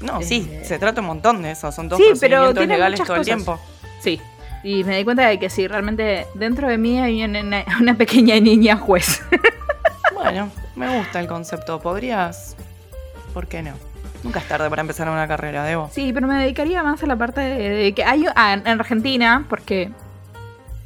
No, 0.02 0.22
sí, 0.22 0.48
Eh, 0.52 0.62
se 0.64 0.78
trata 0.78 1.02
un 1.02 1.08
montón 1.08 1.42
de 1.42 1.52
eso. 1.52 1.72
Son 1.72 1.90
todos 1.90 2.02
Sí, 2.02 2.10
procedimientos 2.10 2.68
legales 2.68 3.02
todo 3.04 3.16
el 3.18 3.26
tiempo. 3.26 3.60
Sí. 4.00 4.22
Y 4.64 4.84
me 4.84 4.98
di 4.98 5.04
cuenta 5.04 5.28
de 5.28 5.40
que 5.40 5.50
sí, 5.50 5.68
realmente 5.68 6.28
dentro 6.34 6.68
de 6.68 6.78
mí 6.78 7.00
hay 7.00 7.24
una, 7.24 7.42
una- 7.42 7.66
una 7.80 7.94
pequeña 7.96 8.40
niña 8.40 8.76
juez. 8.78 9.22
Bueno, 10.14 10.50
me 10.76 10.98
gusta 10.98 11.20
el 11.20 11.28
concepto. 11.28 11.80
¿Podrías? 11.80 12.56
¿Por 13.34 13.48
qué 13.48 13.62
no? 13.62 13.74
Nunca 14.24 14.40
es 14.40 14.48
tarde 14.48 14.68
para 14.70 14.82
empezar 14.82 15.08
una 15.10 15.28
carrera, 15.28 15.64
Debo. 15.64 15.90
Sí, 15.94 16.12
pero 16.12 16.28
me 16.28 16.36
dedicaría 16.42 16.82
más 16.84 17.02
a 17.04 17.06
la 17.06 17.16
parte 17.16 17.40
de, 17.40 17.70
de 17.70 17.94
que 17.94 18.04
hay 18.04 18.26
ah, 18.36 18.54
en 18.54 18.68
Argentina, 18.68 19.46
porque 19.48 19.92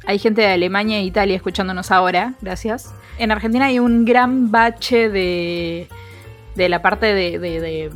hay 0.06 0.18
gente 0.18 0.40
de 0.42 0.48
Alemania 0.48 0.98
e 0.98 1.02
Italia 1.04 1.36
escuchándonos 1.36 1.90
ahora, 1.90 2.34
gracias. 2.40 2.92
En 3.18 3.30
Argentina 3.30 3.66
hay 3.66 3.78
un 3.78 4.04
gran 4.04 4.50
bache 4.50 5.08
de, 5.08 5.88
de 6.54 6.68
la 6.68 6.82
parte 6.82 7.06
de, 7.14 7.38
de- 7.38 7.60
de- 7.60 7.90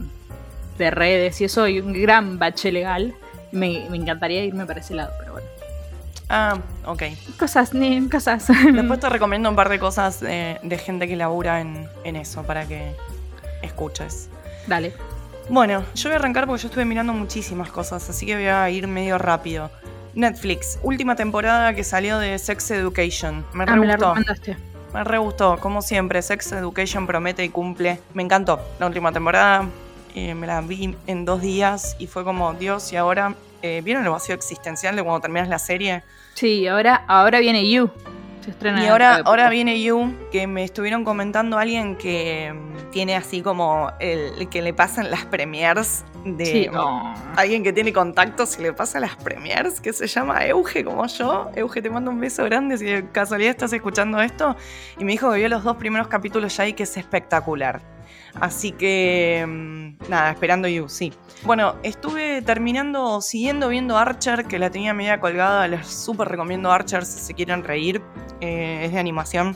de 0.79 0.91
redes 0.91 1.41
y 1.41 1.45
eso, 1.45 1.63
hay 1.65 1.81
un 1.81 1.93
gran 1.95 2.39
bache 2.39 2.71
legal. 2.71 3.15
Me, 3.51 3.87
me 3.91 3.97
encantaría 3.97 4.45
irme 4.45 4.67
para 4.67 4.81
ese 4.81 4.95
lado, 4.95 5.11
pero 5.19 5.33
bueno. 5.33 5.49
Ah, 6.29 6.59
ok. 6.85 7.03
Cosas, 7.39 7.73
ni 7.73 8.09
cosas. 8.11 8.49
Después 8.73 9.01
te 9.01 9.09
recomiendo 9.09 9.49
un 9.49 9.57
par 9.57 9.69
de 9.71 9.79
cosas 9.79 10.23
eh, 10.23 10.59
de 10.63 10.77
gente 10.79 11.09
que 11.09 11.17
labura 11.17 11.61
en, 11.61 11.89
en 12.05 12.17
eso 12.17 12.43
para 12.43 12.67
que 12.67 12.93
escuches. 13.63 14.29
Dale. 14.67 14.93
Bueno, 15.49 15.85
yo 15.95 16.09
voy 16.11 16.15
a 16.15 16.19
arrancar 16.19 16.47
porque 16.47 16.63
yo 16.63 16.69
estuve 16.69 16.85
mirando 16.85 17.13
muchísimas 17.13 17.71
cosas, 17.71 18.11
así 18.11 18.27
que 18.27 18.35
voy 18.35 18.47
a 18.47 18.69
ir 18.69 18.87
medio 18.89 19.17
rápido. 19.17 19.71
Netflix, 20.17 20.79
última 20.83 21.15
temporada 21.15 21.75
que 21.75 21.85
salió 21.85 22.19
de 22.19 22.39
Sex 22.39 22.71
Education. 22.71 23.45
Me 23.53 23.65
Ah, 23.65 23.67
re 23.75 23.81
me 23.81 23.87
gustó. 23.87 24.15
Me 24.95 25.05
re 25.05 25.19
gustó, 25.19 25.59
como 25.59 25.83
siempre, 25.83 26.23
Sex 26.23 26.53
Education 26.53 27.07
promete 27.07 27.45
y 27.45 27.51
cumple. 27.51 28.01
Me 28.15 28.23
encantó 28.23 28.59
la 28.81 28.87
última 28.87 29.13
temporada, 29.13 29.69
eh, 30.15 30.35
me 30.35 30.47
la 30.47 30.63
vi 30.63 30.97
en 31.07 31.25
dos 31.27 31.43
días 31.43 31.97
y 31.99 32.07
fue 32.07 32.25
como, 32.25 32.55
Dios, 32.55 32.93
y 32.95 32.97
ahora, 32.97 33.35
eh, 33.61 33.83
¿vieron 33.85 34.05
el 34.05 34.11
vacío 34.11 34.35
existencial 34.35 34.97
de 34.97 35.03
cuando 35.03 35.21
terminas 35.21 35.49
la 35.51 35.59
serie? 35.59 36.03
Sí, 36.33 36.67
ahora, 36.67 37.05
ahora 37.07 37.39
viene 37.41 37.69
You. 37.71 37.91
Se 38.47 38.53
estrena 38.53 38.85
Y 38.85 38.87
ahora, 38.87 39.23
ahora 39.25 39.51
viene 39.51 39.83
You, 39.83 40.15
que 40.31 40.47
me 40.47 40.63
estuvieron 40.63 41.03
comentando 41.03 41.59
alguien 41.59 41.97
que 41.97 42.55
mm, 42.55 42.91
tiene 42.93 43.17
así 43.17 43.43
como 43.43 43.91
el 43.99 44.49
que 44.49 44.63
le 44.63 44.73
pasan 44.73 45.11
las 45.11 45.25
premiers 45.25 46.05
de 46.25 46.47
Sí, 46.47 46.69
oh. 46.73 47.13
alguien 47.35 47.65
que 47.65 47.73
tiene 47.73 47.93
contactos 47.93 48.57
y 48.61 48.63
le 48.63 48.73
pasa 48.73 49.01
las 49.01 49.17
premiers, 49.17 49.81
que 49.81 49.93
se 49.93 50.07
llama 50.07 50.47
Euge 50.47 50.85
como 50.85 51.09
yo. 51.09 51.51
Euge, 51.57 51.83
te 51.83 51.91
mando 51.91 52.13
un 52.13 52.21
beso 52.21 52.45
grande 52.45 52.79
si 52.79 52.85
de 52.85 53.11
casualidad 53.11 53.51
estás 53.51 53.73
escuchando 53.73 54.21
esto. 54.21 54.55
Y 54.97 55.05
me 55.05 55.11
dijo 55.11 55.33
que 55.33 55.39
vio 55.39 55.49
los 55.49 55.65
dos 55.65 55.77
primeros 55.77 56.07
capítulos 56.07 56.57
ya 56.57 56.69
y 56.69 56.73
que 56.73 56.85
es 56.85 56.97
espectacular. 56.97 57.96
Así 58.41 58.73
que, 58.73 59.45
mm, 59.47 60.11
nada, 60.11 60.31
esperando 60.31 60.69
You, 60.69 60.89
sí. 60.89 61.13
Bueno, 61.45 61.77
estuve 61.83 62.43
terminando, 62.43 63.21
siguiendo 63.21 63.69
viendo 63.69 63.97
Archer, 63.97 64.45
que 64.45 64.59
la 64.59 64.71
tenía 64.71 64.93
media 64.95 65.21
colgada. 65.21 65.67
Les 65.69 65.87
súper 65.87 66.29
recomiendo 66.29 66.71
Archer 66.71 67.05
si 67.05 67.21
se 67.21 67.35
quieren 67.35 67.65
reír. 67.65 68.03
Eh, 68.41 68.85
es 68.85 68.93
de 68.93 68.99
animación. 68.99 69.55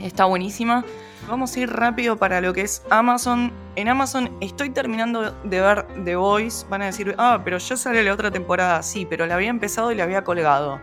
Está 0.00 0.24
buenísima. 0.26 0.84
Vamos 1.28 1.56
a 1.56 1.60
ir 1.60 1.70
rápido 1.70 2.16
para 2.16 2.40
lo 2.40 2.52
que 2.52 2.62
es 2.62 2.82
Amazon. 2.90 3.52
En 3.74 3.88
Amazon 3.88 4.30
estoy 4.40 4.70
terminando 4.70 5.32
de 5.42 5.60
ver 5.60 5.86
The 6.04 6.16
Voice. 6.16 6.66
Van 6.68 6.82
a 6.82 6.86
decir, 6.86 7.14
ah, 7.18 7.40
pero 7.44 7.58
ya 7.58 7.76
sale 7.76 8.02
la 8.04 8.12
otra 8.12 8.30
temporada. 8.30 8.82
Sí, 8.82 9.06
pero 9.08 9.26
la 9.26 9.34
había 9.34 9.50
empezado 9.50 9.90
y 9.90 9.96
la 9.96 10.04
había 10.04 10.22
colgado. 10.22 10.80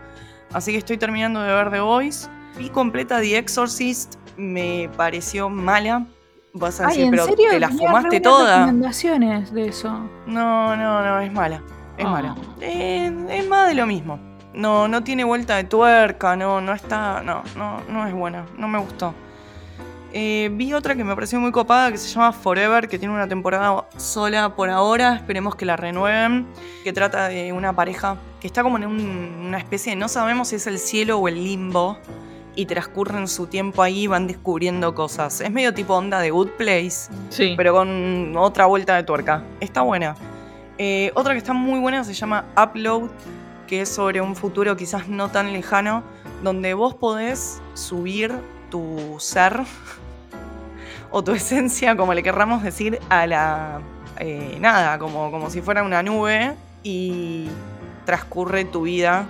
Así 0.51 0.71
que 0.71 0.77
estoy 0.79 0.97
terminando 0.97 1.41
de 1.41 1.53
ver 1.53 1.71
The 1.71 1.79
Voice. 1.79 2.27
Vi 2.57 2.69
completa 2.69 3.21
The 3.21 3.37
Exorcist. 3.37 4.15
Me 4.35 4.89
pareció 4.97 5.49
mala. 5.49 6.07
Vas 6.53 6.79
a 6.79 6.83
Ay, 6.83 6.89
decir, 6.89 7.03
¿en 7.05 7.11
pero 7.11 7.25
serio? 7.25 7.49
te 7.49 7.59
la 7.59 7.67
Tenía 7.69 7.87
fumaste 7.87 8.19
toda. 8.21 8.59
recomendaciones 8.59 9.51
de 9.53 9.67
eso. 9.69 9.89
No, 10.27 10.75
no, 10.75 11.01
no, 11.03 11.19
es 11.19 11.31
mala. 11.33 11.61
Es 11.97 12.05
Oh. 12.05 12.09
mala. 12.09 12.35
Eh, 12.61 13.11
es 13.31 13.47
más 13.47 13.67
de 13.69 13.73
lo 13.75 13.87
mismo. 13.87 14.19
No, 14.53 14.87
no 14.87 15.03
tiene 15.03 15.23
vuelta 15.23 15.55
de 15.55 15.63
tuerca, 15.63 16.35
no, 16.35 16.61
no 16.61 16.73
está. 16.73 17.21
No, 17.23 17.41
no, 17.57 17.81
no 17.89 18.05
es 18.07 18.13
buena. 18.13 18.45
No 18.57 18.67
me 18.67 18.77
gustó. 18.77 19.15
Eh, 20.15 20.49
vi 20.53 20.73
otra 20.75 20.93
que 20.93 21.03
me 21.03 21.15
pareció 21.15 21.39
muy 21.39 21.51
copada 21.51 21.91
que 21.91 21.97
se 21.97 22.07
llama 22.07 22.31
Forever, 22.31 22.87
que 22.87 22.99
tiene 22.99 23.15
una 23.15 23.27
temporada 23.27 23.85
sola 23.97 24.53
por 24.55 24.69
ahora. 24.69 25.15
Esperemos 25.15 25.55
que 25.55 25.65
la 25.65 25.75
renueven. 25.75 26.45
Que 26.83 26.93
trata 26.93 27.29
de 27.29 27.51
una 27.51 27.73
pareja 27.75 28.17
que 28.39 28.45
está 28.45 28.61
como 28.61 28.77
en 28.77 28.85
un- 28.85 29.43
una 29.47 29.57
especie 29.57 29.93
de. 29.93 29.95
No 29.95 30.07
sabemos 30.07 30.49
si 30.49 30.57
es 30.57 30.67
el 30.67 30.77
cielo 30.77 31.17
o 31.17 31.27
el 31.27 31.43
limbo. 31.43 31.97
Y 32.55 32.65
transcurren 32.67 33.27
su 33.27 33.47
tiempo 33.47 33.81
ahí 33.81 34.03
y 34.03 34.07
van 34.07 34.27
descubriendo 34.27 34.93
cosas. 34.93 35.41
Es 35.41 35.51
medio 35.51 35.73
tipo 35.73 35.95
onda 35.95 36.19
de 36.19 36.29
Good 36.31 36.49
Place 36.57 37.09
Sí. 37.29 37.53
pero 37.57 37.73
con 37.73 38.35
otra 38.37 38.65
vuelta 38.67 38.95
de 38.95 39.03
tuerca. 39.03 39.43
Está 39.59 39.81
buena. 39.81 40.15
Eh, 40.77 41.11
otra 41.15 41.33
que 41.33 41.39
está 41.39 41.53
muy 41.53 41.79
buena 41.79 42.03
se 42.03 42.13
llama 42.13 42.45
Upload, 42.55 43.09
que 43.67 43.81
es 43.81 43.89
sobre 43.89 44.21
un 44.21 44.35
futuro 44.35 44.75
quizás 44.77 45.07
no 45.07 45.29
tan 45.29 45.51
lejano, 45.53 46.03
donde 46.43 46.73
vos 46.73 46.93
podés 46.95 47.61
subir 47.73 48.33
tu 48.69 49.15
ser 49.19 49.61
o 51.11 51.23
tu 51.23 51.31
esencia, 51.31 51.95
como 51.95 52.13
le 52.13 52.21
querramos 52.23 52.63
decir, 52.63 52.99
a 53.09 53.25
la... 53.27 53.81
eh, 54.19 54.57
nada, 54.59 54.97
como, 54.99 55.31
como 55.31 55.49
si 55.49 55.61
fuera 55.61 55.83
una 55.83 56.03
nube 56.03 56.55
y 56.83 57.47
transcurre 58.05 58.65
tu 58.65 58.81
vida 58.83 59.25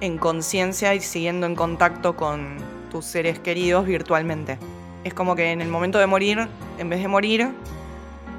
en 0.00 0.18
conciencia 0.18 0.94
y 0.94 1.00
siguiendo 1.00 1.46
en 1.46 1.54
contacto 1.54 2.16
con 2.16 2.56
tus 2.90 3.04
seres 3.04 3.38
queridos 3.38 3.86
virtualmente. 3.86 4.58
Es 5.04 5.14
como 5.14 5.36
que 5.36 5.52
en 5.52 5.60
el 5.60 5.68
momento 5.68 5.98
de 5.98 6.06
morir, 6.06 6.48
en 6.78 6.88
vez 6.88 7.00
de 7.00 7.08
morir, 7.08 7.48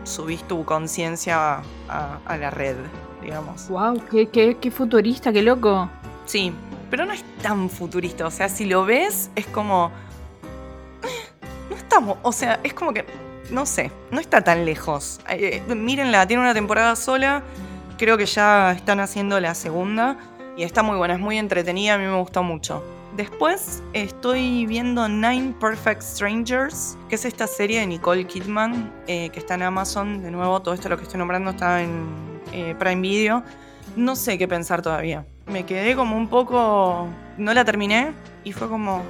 subís 0.03 0.43
tu 0.43 0.65
conciencia 0.65 1.61
a, 1.89 2.19
a 2.25 2.37
la 2.37 2.49
red, 2.49 2.75
digamos. 3.21 3.69
Wow, 3.69 4.03
qué, 4.09 4.29
qué, 4.29 4.57
qué 4.59 4.71
futurista, 4.71 5.31
qué 5.31 5.41
loco. 5.41 5.89
Sí, 6.25 6.53
pero 6.89 7.05
no 7.05 7.13
es 7.13 7.23
tan 7.41 7.69
futurista. 7.69 8.25
O 8.25 8.31
sea, 8.31 8.49
si 8.49 8.65
lo 8.65 8.85
ves, 8.85 9.29
es 9.35 9.45
como. 9.47 9.91
No 11.69 11.75
estamos. 11.75 12.17
O 12.21 12.31
sea, 12.31 12.59
es 12.63 12.73
como 12.73 12.93
que. 12.93 13.05
No 13.51 13.65
sé, 13.65 13.91
no 14.11 14.19
está 14.19 14.43
tan 14.43 14.65
lejos. 14.65 15.21
Eh, 15.29 15.63
mírenla, 15.67 16.27
tiene 16.27 16.43
una 16.43 16.53
temporada 16.53 16.95
sola. 16.95 17.43
Creo 17.97 18.17
que 18.17 18.25
ya 18.25 18.73
están 18.73 18.99
haciendo 18.99 19.39
la 19.39 19.55
segunda. 19.55 20.17
Y 20.57 20.63
está 20.63 20.81
muy 20.81 20.97
buena, 20.97 21.13
es 21.13 21.19
muy 21.19 21.37
entretenida, 21.37 21.93
a 21.93 21.97
mí 21.99 22.05
me 22.05 22.17
gustó 22.17 22.41
mucho. 22.41 22.83
Después 23.15 23.83
estoy 23.93 24.65
viendo 24.65 25.07
Nine 25.07 25.53
Perfect 25.59 26.01
Strangers, 26.01 26.97
que 27.09 27.15
es 27.15 27.25
esta 27.25 27.45
serie 27.45 27.79
de 27.79 27.85
Nicole 27.85 28.25
Kidman, 28.25 28.91
eh, 29.05 29.29
que 29.29 29.39
está 29.39 29.53
en 29.53 29.61
Amazon. 29.61 30.23
De 30.23 30.31
nuevo, 30.31 30.59
todo 30.63 30.73
esto 30.73 30.89
lo 30.89 30.97
que 30.97 31.03
estoy 31.03 31.19
nombrando 31.19 31.51
está 31.51 31.83
en 31.83 32.07
eh, 32.53 32.75
Prime 32.79 33.01
Video. 33.01 33.43
No 33.95 34.15
sé 34.15 34.39
qué 34.39 34.47
pensar 34.47 34.81
todavía. 34.81 35.27
Me 35.45 35.63
quedé 35.63 35.95
como 35.95 36.17
un 36.17 36.27
poco... 36.27 37.07
No 37.37 37.53
la 37.53 37.63
terminé 37.63 38.13
y 38.43 38.51
fue 38.51 38.67
como... 38.67 39.03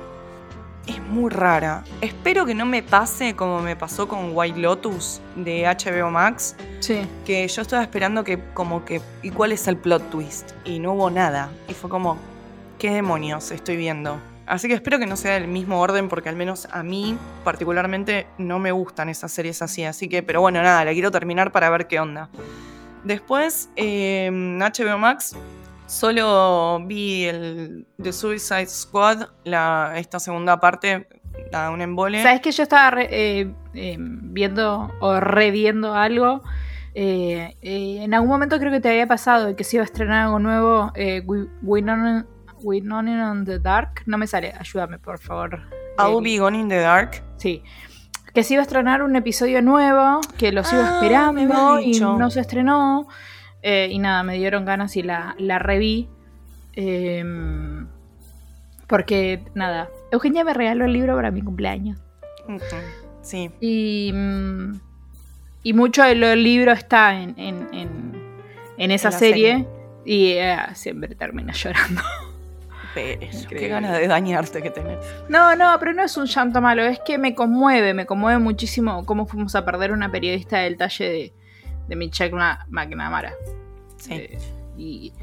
Es 0.87 1.01
muy 1.01 1.29
rara. 1.29 1.83
Espero 2.01 2.45
que 2.45 2.53
no 2.55 2.65
me 2.65 2.81
pase 2.81 3.35
como 3.35 3.59
me 3.59 3.75
pasó 3.75 4.07
con 4.07 4.31
White 4.33 4.59
Lotus 4.59 5.19
de 5.35 5.65
HBO 5.67 6.09
Max, 6.09 6.55
Sí. 6.79 7.01
que 7.25 7.45
yo 7.47 7.61
estaba 7.61 7.81
esperando 7.83 8.23
que 8.23 8.39
como 8.53 8.85
que... 8.85 9.01
¿Y 9.21 9.31
cuál 9.31 9.51
es 9.51 9.67
el 9.67 9.75
plot 9.77 10.09
twist? 10.09 10.51
Y 10.63 10.79
no 10.79 10.93
hubo 10.93 11.09
nada. 11.09 11.49
Y 11.67 11.73
fue 11.73 11.89
como... 11.89 12.17
¿Qué 12.79 12.91
demonios 12.91 13.51
estoy 13.51 13.75
viendo? 13.75 14.19
Así 14.45 14.69
que 14.69 14.75
espero 14.75 14.97
que 14.97 15.07
no 15.07 15.17
sea 15.17 15.33
del 15.33 15.47
mismo 15.49 15.81
orden 15.81 16.07
porque 16.07 16.29
al 16.29 16.35
menos 16.37 16.69
a 16.71 16.83
mí 16.83 17.17
particularmente 17.43 18.27
no 18.37 18.59
me 18.59 18.71
gustan 18.71 19.09
esas 19.09 19.31
series 19.31 19.61
así. 19.61 19.83
Así 19.83 20.07
que, 20.07 20.23
pero 20.23 20.39
bueno, 20.39 20.61
nada, 20.61 20.85
la 20.85 20.93
quiero 20.93 21.11
terminar 21.11 21.51
para 21.51 21.69
ver 21.69 21.87
qué 21.87 21.99
onda. 21.99 22.29
Después, 23.03 23.69
eh, 23.75 24.29
HBO 24.31 24.97
Max 24.97 25.35
Solo 25.87 26.79
vi 26.85 27.23
el 27.25 27.87
The 28.01 28.11
Suicide 28.11 28.67
Squad, 28.67 29.27
la, 29.45 29.93
esta 29.95 30.19
segunda 30.19 30.59
parte, 30.59 31.07
da 31.51 31.71
un 31.71 31.81
embole. 31.81 32.21
¿Sabes 32.21 32.41
que 32.41 32.51
yo 32.51 32.63
estaba 32.63 32.91
re- 32.91 33.07
eh, 33.09 33.53
eh, 33.73 33.95
viendo 33.97 34.91
o 34.99 35.19
reviendo 35.19 35.95
algo? 35.95 36.43
Eh, 36.93 37.55
eh, 37.61 37.99
en 38.03 38.13
algún 38.13 38.29
momento 38.29 38.59
creo 38.59 38.71
que 38.71 38.81
te 38.81 38.89
había 38.89 39.07
pasado 39.07 39.55
que 39.55 39.63
se 39.63 39.77
iba 39.77 39.83
a 39.83 39.85
estrenar 39.85 40.25
algo 40.25 40.39
nuevo, 40.39 40.91
eh, 40.95 41.21
Wi- 41.25 41.49
Winona 41.61 42.25
Winona 42.61 43.31
on 43.31 43.45
the 43.45 43.59
Dark. 43.59 44.01
No 44.07 44.17
me 44.17 44.27
sale, 44.27 44.53
ayúdame 44.59 44.99
por 44.99 45.19
favor. 45.19 45.61
I'll 45.99 46.21
Be 46.21 46.37
Gone 46.37 46.57
in 46.59 46.67
the 46.69 46.79
Dark. 46.79 47.23
Sí. 47.37 47.63
Que 48.33 48.43
se 48.43 48.55
iba 48.55 48.61
a 48.61 48.63
estrenar 48.63 49.01
un 49.03 49.15
episodio 49.15 49.61
nuevo, 49.61 50.19
que 50.37 50.51
los 50.51 50.71
iba 50.73 50.85
Ah, 50.87 50.93
esperando 50.95 51.33
me 51.33 51.43
habías 51.53 51.81
y 51.97 51.99
no 52.01 52.29
se 52.29 52.41
estrenó. 52.41 53.07
Eh, 53.61 53.89
y 53.91 53.99
nada, 53.99 54.23
me 54.23 54.35
dieron 54.35 54.65
ganas 54.65 54.95
y 54.97 55.03
la, 55.03 55.35
la 55.39 55.59
reví. 55.59 56.09
Em, 56.73 57.87
porque, 58.87 59.43
nada, 59.55 59.89
Eugenia 60.11 60.43
me 60.43 60.53
regaló 60.53 60.85
el 60.85 60.93
libro 60.93 61.15
para 61.15 61.31
mi 61.31 61.41
cumpleaños. 61.41 61.99
Sí. 63.21 63.51
Y, 63.59 64.11
mm, 64.13 64.79
y 65.63 65.73
mucho 65.73 66.03
del 66.03 66.21
del 66.21 66.43
libro 66.43 66.71
está 66.71 67.19
en, 67.19 67.33
en, 67.37 67.67
en- 67.73 68.27
en 68.77 68.91
esa 68.91 69.11
serie. 69.11 69.51
serie. 69.51 69.67
Y 70.05 70.29
eh, 70.37 70.55
siempre 70.75 71.13
termina 71.15 71.51
llorando. 71.53 72.01
Qué 72.93 73.67
ganas 73.67 73.97
de 73.97 74.07
dañarte 74.07 74.61
que 74.63 74.71
tenés. 74.71 74.97
No, 75.29 75.55
no, 75.55 75.75
pero 75.79 75.93
no 75.93 76.03
es 76.03 76.15
un 76.17 76.25
llanto 76.25 76.61
malo, 76.61 76.83
es 76.83 76.99
que 77.05 77.17
me 77.19 77.35
conmueve, 77.35 77.93
me 77.93 78.05
conmueve 78.07 78.39
muchísimo 78.39 79.05
cómo 79.05 79.25
fuimos 79.27 79.53
a 79.55 79.65
perder 79.65 79.91
una 79.91 80.09
periodista 80.11 80.59
del 80.59 80.77
talle 80.77 81.05
de, 81.09 81.33
de 81.87 81.95
Michelle 81.95 82.33
Ma- 82.35 82.65
McNamara. 82.69 83.33
Sí. 83.97 84.13
Eh, 84.13 84.37
y 84.77 85.13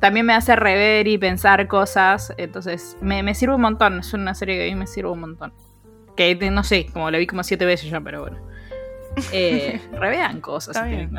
también 0.00 0.26
me 0.26 0.34
hace 0.34 0.56
rever 0.56 1.06
y 1.08 1.16
pensar 1.18 1.66
cosas, 1.68 2.32
entonces 2.36 2.96
me, 3.00 3.22
me 3.22 3.34
sirve 3.34 3.54
un 3.54 3.60
montón, 3.62 4.00
es 4.00 4.12
una 4.12 4.34
serie 4.34 4.56
que 4.56 4.64
a 4.70 4.74
mí 4.74 4.74
me 4.78 4.86
sirve 4.86 5.10
un 5.10 5.20
montón. 5.20 5.52
Que 6.16 6.34
no 6.50 6.64
sé, 6.64 6.86
como 6.86 7.10
la 7.10 7.18
vi 7.18 7.26
como 7.26 7.42
siete 7.44 7.64
veces 7.66 7.90
ya, 7.90 8.00
pero 8.00 8.22
bueno. 8.22 8.38
Eh, 9.32 9.80
revean 9.92 10.40
cosas 10.40 10.76
Está 10.76 10.86
bien. 10.88 11.10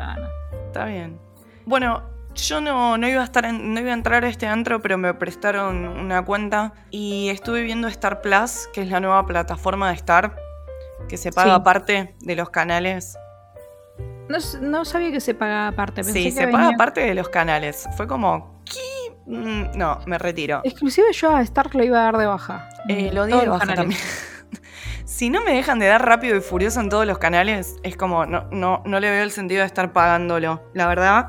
Está 0.66 0.84
bien. 0.84 1.18
Bueno, 1.66 2.02
yo 2.34 2.60
no, 2.60 2.96
no 2.98 3.08
iba 3.08 3.20
a 3.20 3.24
estar 3.24 3.44
en- 3.44 3.74
no 3.74 3.80
iba 3.80 3.90
a 3.90 3.94
entrar 3.94 4.24
a 4.24 4.28
este 4.28 4.46
antro, 4.46 4.80
pero 4.82 4.96
me 4.98 5.12
prestaron 5.14 5.86
una 5.88 6.24
cuenta 6.24 6.72
y 6.90 7.28
estuve 7.30 7.62
viendo 7.62 7.88
Star 7.88 8.20
Plus, 8.20 8.68
que 8.72 8.82
es 8.82 8.90
la 8.90 9.00
nueva 9.00 9.24
plataforma 9.26 9.88
de 9.88 9.94
Star, 9.94 10.36
que 11.08 11.16
se 11.16 11.32
paga 11.32 11.54
Sí. 11.54 11.60
aparte 11.60 12.14
de 12.20 12.36
los 12.36 12.50
canales. 12.50 13.16
No, 14.60 14.84
sabía 14.84 15.10
que 15.10 15.20
se 15.20 15.34
pagaba 15.34 15.68
aparte. 15.68 16.02
pensé 16.02 16.12
Sí, 16.12 16.24
que 16.24 16.30
se 16.32 16.46
venía- 16.46 16.52
paga 16.58 16.68
aparte 16.74 17.00
de 17.00 17.14
los 17.14 17.28
canales. 17.28 17.88
Fue 17.96 18.06
como, 18.06 18.62
¿qué? 18.64 19.12
Mm, 19.26 19.76
No, 19.76 20.00
me 20.06 20.18
retiro. 20.18 20.60
Exclusive 20.64 21.12
yo 21.12 21.34
a 21.34 21.42
Stark 21.42 21.74
lo 21.74 21.84
iba 21.84 22.00
a 22.00 22.04
dar 22.04 22.18
de 22.18 22.26
baja. 22.26 22.68
Eh, 22.88 23.10
lo 23.12 23.26
di 23.26 23.32
de 23.32 23.48
baja 23.48 23.74
también. 23.74 24.00
si 25.04 25.30
no 25.30 25.42
me 25.44 25.52
dejan 25.54 25.78
de 25.78 25.86
dar 25.86 26.04
rápido 26.04 26.36
y 26.36 26.40
furioso 26.40 26.80
en 26.80 26.88
todos 26.88 27.06
los 27.06 27.18
canales, 27.18 27.76
es 27.82 27.96
como, 27.96 28.26
no, 28.26 28.44
no, 28.50 28.82
no 28.84 29.00
le 29.00 29.10
veo 29.10 29.22
el 29.22 29.30
sentido 29.30 29.60
de 29.60 29.66
estar 29.66 29.92
pagándolo. 29.92 30.62
La 30.74 30.86
verdad, 30.86 31.28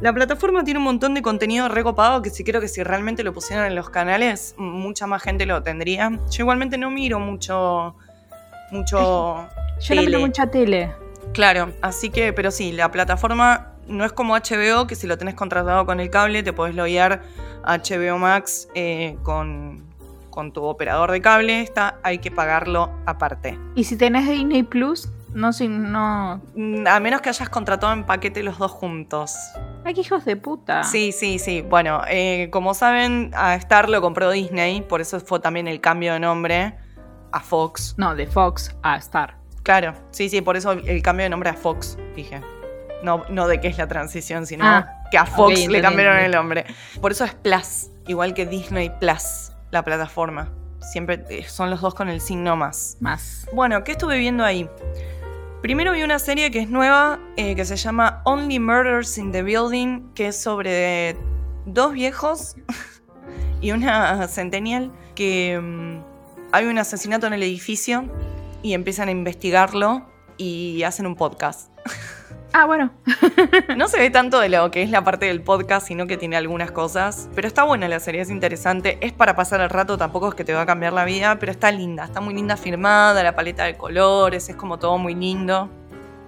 la 0.00 0.12
plataforma 0.12 0.64
tiene 0.64 0.78
un 0.78 0.84
montón 0.84 1.14
de 1.14 1.22
contenido 1.22 1.68
recopado 1.68 2.22
que 2.22 2.30
sí 2.30 2.44
creo 2.44 2.60
que 2.60 2.68
si 2.68 2.82
realmente 2.82 3.22
lo 3.24 3.32
pusieran 3.32 3.66
en 3.66 3.74
los 3.74 3.90
canales, 3.90 4.54
mucha 4.58 5.06
más 5.06 5.22
gente 5.22 5.44
lo 5.46 5.62
tendría. 5.62 6.10
Yo 6.30 6.42
igualmente 6.44 6.78
no 6.78 6.90
miro 6.90 7.18
mucho, 7.18 7.96
mucho 8.70 9.48
Yo 9.80 9.94
no 9.94 10.02
miro 10.02 10.20
mucha 10.20 10.46
tele. 10.50 10.92
Claro, 11.32 11.72
así 11.82 12.10
que, 12.10 12.32
pero 12.32 12.50
sí, 12.50 12.72
la 12.72 12.90
plataforma 12.90 13.72
no 13.86 14.04
es 14.04 14.12
como 14.12 14.34
HBO, 14.34 14.86
que 14.86 14.94
si 14.94 15.06
lo 15.06 15.18
tenés 15.18 15.34
contratado 15.34 15.86
con 15.86 16.00
el 16.00 16.10
cable, 16.10 16.42
te 16.42 16.52
podés 16.52 16.74
loguear 16.74 17.22
a 17.64 17.78
HBO 17.78 18.18
Max 18.18 18.68
eh, 18.74 19.16
con, 19.22 19.84
con 20.30 20.52
tu 20.52 20.62
operador 20.64 21.10
de 21.10 21.20
cable. 21.20 21.60
Esta 21.62 21.98
hay 22.02 22.18
que 22.18 22.30
pagarlo 22.30 22.90
aparte. 23.06 23.58
Y 23.74 23.84
si 23.84 23.96
tenés 23.96 24.28
Disney 24.28 24.62
Plus, 24.62 25.08
no 25.34 25.52
sé, 25.52 25.68
no. 25.68 26.40
Mm, 26.54 26.86
A 26.86 27.00
menos 27.00 27.20
que 27.20 27.28
hayas 27.28 27.48
contratado 27.48 27.92
en 27.92 28.04
paquete 28.04 28.42
los 28.42 28.58
dos 28.58 28.70
juntos. 28.72 29.34
Ay, 29.84 29.94
qué 29.94 30.00
hijos 30.02 30.24
de 30.24 30.36
puta. 30.36 30.82
Sí, 30.84 31.12
sí, 31.12 31.38
sí. 31.38 31.62
Bueno, 31.62 32.02
eh, 32.08 32.48
como 32.50 32.74
saben, 32.74 33.30
a 33.34 33.54
Star 33.56 33.88
lo 33.88 34.00
compró 34.00 34.30
Disney, 34.30 34.80
por 34.82 35.00
eso 35.00 35.20
fue 35.20 35.40
también 35.40 35.68
el 35.68 35.80
cambio 35.80 36.12
de 36.14 36.20
nombre 36.20 36.74
a 37.32 37.40
Fox. 37.40 37.94
No, 37.98 38.14
de 38.14 38.26
Fox 38.26 38.74
a 38.82 38.96
Star. 38.96 39.36
Claro, 39.68 39.92
sí, 40.12 40.30
sí, 40.30 40.40
por 40.40 40.56
eso 40.56 40.72
el 40.72 41.02
cambio 41.02 41.24
de 41.24 41.28
nombre 41.28 41.50
a 41.50 41.52
Fox, 41.52 41.98
dije. 42.16 42.40
No, 43.02 43.24
no 43.28 43.46
de 43.46 43.60
qué 43.60 43.68
es 43.68 43.76
la 43.76 43.86
transición, 43.86 44.46
sino 44.46 44.64
Ah, 44.64 44.88
que 45.10 45.18
a 45.18 45.26
Fox 45.26 45.68
le 45.68 45.82
cambiaron 45.82 46.16
el 46.16 46.30
nombre. 46.30 46.64
Por 47.02 47.12
eso 47.12 47.26
es 47.26 47.34
Plus, 47.34 47.90
igual 48.06 48.32
que 48.32 48.46
Disney 48.46 48.90
Plus, 48.98 49.52
la 49.70 49.84
plataforma. 49.84 50.50
Siempre 50.80 51.22
eh, 51.28 51.44
son 51.46 51.68
los 51.68 51.82
dos 51.82 51.94
con 51.94 52.08
el 52.08 52.22
signo 52.22 52.56
más. 52.56 52.96
Más. 53.00 53.46
Bueno, 53.52 53.84
¿qué 53.84 53.92
estuve 53.92 54.16
viendo 54.16 54.42
ahí? 54.42 54.66
Primero 55.60 55.92
vi 55.92 56.02
una 56.02 56.18
serie 56.18 56.50
que 56.50 56.60
es 56.60 56.70
nueva, 56.70 57.18
eh, 57.36 57.54
que 57.54 57.66
se 57.66 57.76
llama 57.76 58.22
Only 58.24 58.58
Murders 58.58 59.18
in 59.18 59.32
the 59.32 59.42
Building, 59.42 60.14
que 60.14 60.28
es 60.28 60.40
sobre 60.40 61.14
dos 61.66 61.92
viejos 61.92 62.56
y 63.60 63.72
una 63.72 64.28
centennial 64.28 64.90
que 65.14 65.60
mm, 65.60 65.98
hay 66.52 66.64
un 66.64 66.78
asesinato 66.78 67.26
en 67.26 67.34
el 67.34 67.42
edificio 67.42 68.08
y 68.62 68.74
empiezan 68.74 69.08
a 69.08 69.10
investigarlo 69.10 70.06
y 70.36 70.82
hacen 70.82 71.06
un 71.06 71.16
podcast. 71.16 71.70
Ah, 72.52 72.64
bueno. 72.64 72.90
No 73.76 73.88
se 73.88 73.98
ve 73.98 74.10
tanto 74.10 74.40
de 74.40 74.48
lo 74.48 74.70
que 74.70 74.82
es 74.82 74.90
la 74.90 75.04
parte 75.04 75.26
del 75.26 75.42
podcast, 75.42 75.86
sino 75.86 76.06
que 76.06 76.16
tiene 76.16 76.36
algunas 76.36 76.70
cosas. 76.70 77.28
Pero 77.34 77.46
está 77.46 77.62
buena 77.62 77.86
la 77.88 78.00
serie, 78.00 78.20
es 78.20 78.30
interesante. 78.30 78.98
Es 79.00 79.12
para 79.12 79.36
pasar 79.36 79.60
el 79.60 79.70
rato, 79.70 79.98
tampoco 79.98 80.28
es 80.28 80.34
que 80.34 80.44
te 80.44 80.54
va 80.54 80.62
a 80.62 80.66
cambiar 80.66 80.92
la 80.92 81.04
vida, 81.04 81.38
pero 81.38 81.52
está 81.52 81.70
linda, 81.70 82.04
está 82.04 82.20
muy 82.20 82.34
linda 82.34 82.56
firmada, 82.56 83.22
la 83.22 83.34
paleta 83.34 83.64
de 83.64 83.76
colores, 83.76 84.48
es 84.48 84.56
como 84.56 84.78
todo 84.78 84.98
muy 84.98 85.14
lindo. 85.14 85.68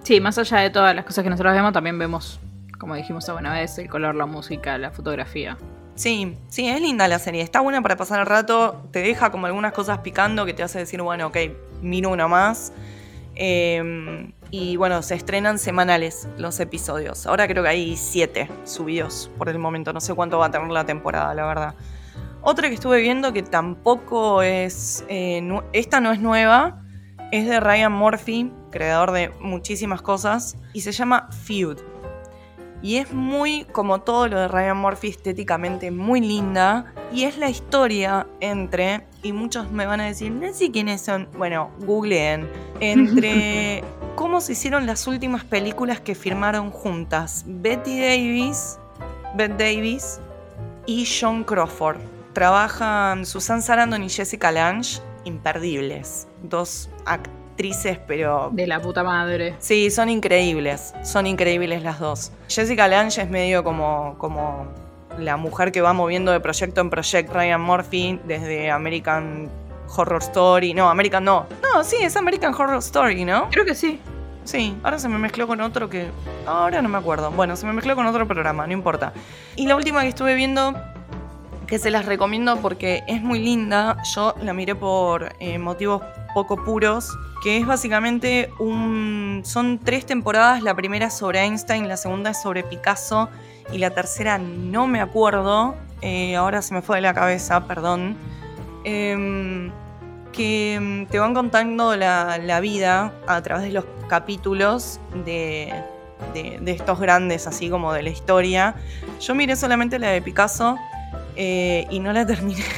Sí, 0.03 0.19
más 0.21 0.37
allá 0.37 0.59
de 0.59 0.69
todas 0.69 0.95
las 0.95 1.05
cosas 1.05 1.23
que 1.23 1.29
nosotros 1.29 1.53
vemos, 1.53 1.73
también 1.73 1.97
vemos, 1.99 2.39
como 2.79 2.95
dijimos 2.95 3.27
alguna 3.29 3.53
vez, 3.53 3.77
el 3.77 3.89
color, 3.89 4.15
la 4.15 4.25
música, 4.25 4.77
la 4.77 4.91
fotografía. 4.91 5.57
Sí, 5.95 6.37
sí, 6.47 6.67
es 6.67 6.81
linda 6.81 7.07
la 7.07 7.19
serie, 7.19 7.41
está 7.41 7.59
buena 7.59 7.81
para 7.81 7.95
pasar 7.97 8.21
el 8.21 8.25
rato, 8.25 8.81
te 8.91 8.99
deja 8.99 9.29
como 9.29 9.45
algunas 9.45 9.73
cosas 9.73 9.99
picando 9.99 10.45
que 10.45 10.53
te 10.53 10.63
hace 10.63 10.79
decir, 10.79 11.01
bueno, 11.01 11.27
ok, 11.27 11.37
miro 11.81 12.09
una 12.09 12.27
más. 12.27 12.73
Eh, 13.35 14.31
y 14.51 14.75
bueno, 14.75 15.01
se 15.01 15.15
estrenan 15.15 15.57
semanales 15.57 16.27
los 16.37 16.59
episodios. 16.59 17.25
Ahora 17.25 17.47
creo 17.47 17.63
que 17.63 17.69
hay 17.69 17.95
siete 17.95 18.49
subidos 18.65 19.31
por 19.37 19.47
el 19.47 19.57
momento. 19.57 19.93
No 19.93 20.01
sé 20.01 20.13
cuánto 20.13 20.37
va 20.37 20.47
a 20.47 20.51
tener 20.51 20.69
la 20.69 20.85
temporada, 20.85 21.33
la 21.33 21.45
verdad. 21.45 21.75
Otra 22.41 22.67
que 22.67 22.75
estuve 22.75 22.99
viendo 22.99 23.31
que 23.31 23.43
tampoco 23.43 24.41
es. 24.41 25.05
eh, 25.07 25.41
esta 25.71 26.01
no 26.01 26.11
es 26.11 26.19
nueva. 26.19 26.83
Es 27.31 27.47
de 27.47 27.61
Ryan 27.61 27.93
Murphy, 27.93 28.51
creador 28.71 29.11
de 29.11 29.29
muchísimas 29.39 30.01
cosas. 30.01 30.57
Y 30.73 30.81
se 30.81 30.91
llama 30.91 31.29
Feud. 31.31 31.77
Y 32.81 32.97
es 32.97 33.13
muy, 33.13 33.65
como 33.71 34.01
todo 34.01 34.27
lo 34.27 34.39
de 34.39 34.47
Ryan 34.47 34.77
Murphy, 34.77 35.09
estéticamente 35.09 35.91
muy 35.91 36.21
linda. 36.21 36.93
Y 37.13 37.23
es 37.23 37.37
la 37.37 37.49
historia 37.49 38.27
entre, 38.39 39.05
y 39.21 39.33
muchos 39.33 39.71
me 39.71 39.85
van 39.85 40.01
a 40.01 40.05
decir, 40.05 40.31
no 40.31 40.51
sé 40.53 40.71
quiénes 40.71 41.01
son. 41.01 41.27
Bueno, 41.37 41.69
googleen. 41.79 42.49
Entre 42.79 43.83
cómo 44.15 44.41
se 44.41 44.53
hicieron 44.53 44.85
las 44.85 45.07
últimas 45.07 45.43
películas 45.43 45.99
que 45.99 46.15
firmaron 46.15 46.71
juntas 46.71 47.43
Betty 47.47 47.99
Davis, 47.99 48.79
Bette 49.35 49.57
Davis 49.57 50.19
y 50.85 51.05
John 51.05 51.43
Crawford. 51.43 51.99
Trabajan 52.33 53.25
Susan 53.25 53.61
Sarandon 53.61 54.03
y 54.03 54.09
Jessica 54.09 54.51
Lange, 54.51 55.01
imperdibles. 55.25 56.27
Dos 56.43 56.89
actrices, 57.51 57.99
pero 58.07 58.49
De 58.51 58.65
la 58.67 58.81
puta 58.81 59.03
madre. 59.03 59.55
Sí, 59.59 59.91
son 59.91 60.09
increíbles. 60.09 60.93
Son 61.03 61.27
increíbles 61.27 61.83
las 61.83 61.99
dos. 61.99 62.31
Jessica 62.47 62.87
Lange 62.87 63.21
es 63.21 63.29
medio 63.29 63.63
como, 63.63 64.15
como 64.17 64.67
la 65.19 65.37
mujer 65.37 65.71
que 65.71 65.81
va 65.81 65.93
moviendo 65.93 66.31
de 66.31 66.39
proyecto 66.39 66.81
en 66.81 66.89
proyecto 66.89 67.33
Ryan 67.33 67.61
Murphy 67.61 68.19
desde 68.25 68.71
American 68.71 69.49
Horror 69.95 70.21
Story. 70.21 70.73
No, 70.73 70.89
American 70.89 71.23
no. 71.23 71.45
No, 71.61 71.83
sí, 71.83 71.97
es 72.01 72.15
American 72.15 72.53
Horror 72.53 72.77
Story, 72.77 73.25
¿no? 73.25 73.49
Creo 73.49 73.65
que 73.65 73.75
sí. 73.75 73.99
Sí, 74.43 74.75
ahora 74.81 74.97
se 74.97 75.07
me 75.07 75.19
mezcló 75.19 75.45
con 75.45 75.61
otro 75.61 75.89
que. 75.89 76.07
Ahora 76.47 76.81
no 76.81 76.89
me 76.89 76.97
acuerdo. 76.97 77.29
Bueno, 77.31 77.55
se 77.55 77.65
me 77.67 77.73
mezcló 77.73 77.95
con 77.95 78.07
otro 78.07 78.27
programa, 78.27 78.65
no 78.65 78.73
importa. 78.73 79.13
Y 79.55 79.67
la 79.67 79.75
última 79.75 80.01
que 80.01 80.07
estuve 80.07 80.33
viendo, 80.33 80.73
que 81.71 81.79
se 81.79 81.89
las 81.89 82.05
recomiendo 82.05 82.57
porque 82.57 83.01
es 83.07 83.21
muy 83.21 83.39
linda, 83.39 83.95
yo 84.13 84.35
la 84.41 84.51
miré 84.51 84.75
por 84.75 85.33
eh, 85.39 85.57
motivos 85.57 86.03
poco 86.33 86.61
puros, 86.65 87.17
que 87.41 87.59
es 87.59 87.65
básicamente 87.65 88.49
un. 88.59 89.41
Son 89.45 89.79
tres 89.79 90.05
temporadas, 90.05 90.63
la 90.63 90.75
primera 90.75 91.05
es 91.05 91.13
sobre 91.13 91.39
Einstein, 91.39 91.87
la 91.87 91.95
segunda 91.95 92.31
es 92.31 92.41
sobre 92.41 92.63
Picasso 92.63 93.29
y 93.71 93.77
la 93.77 93.91
tercera 93.91 94.37
no 94.37 94.85
me 94.85 94.99
acuerdo. 94.99 95.75
eh, 96.01 96.35
ahora 96.35 96.61
se 96.61 96.73
me 96.73 96.81
fue 96.81 96.97
de 96.97 97.03
la 97.03 97.13
cabeza, 97.13 97.65
perdón. 97.65 98.17
Em, 98.83 99.71
que 100.33 100.77
mm, 100.77 101.05
te 101.05 101.19
van 101.19 101.33
contando 101.33 101.95
la, 101.95 102.37
la 102.37 102.59
vida 102.59 103.13
a 103.27 103.41
través 103.41 103.63
de 103.63 103.71
los 103.71 103.85
capítulos 104.09 104.99
de, 105.23 105.73
de, 106.33 106.57
de 106.59 106.71
estos 106.73 106.99
grandes, 106.99 107.47
así 107.47 107.69
como 107.69 107.93
de 107.93 108.03
la 108.03 108.09
historia. 108.09 108.75
Yo 109.21 109.35
miré 109.35 109.55
solamente 109.55 109.99
la 109.99 110.09
de 110.09 110.21
Picasso 110.21 110.75
eh, 111.35 111.85
y 111.89 111.99
no 111.99 112.11
la 112.13 112.25
terminé. 112.25 112.63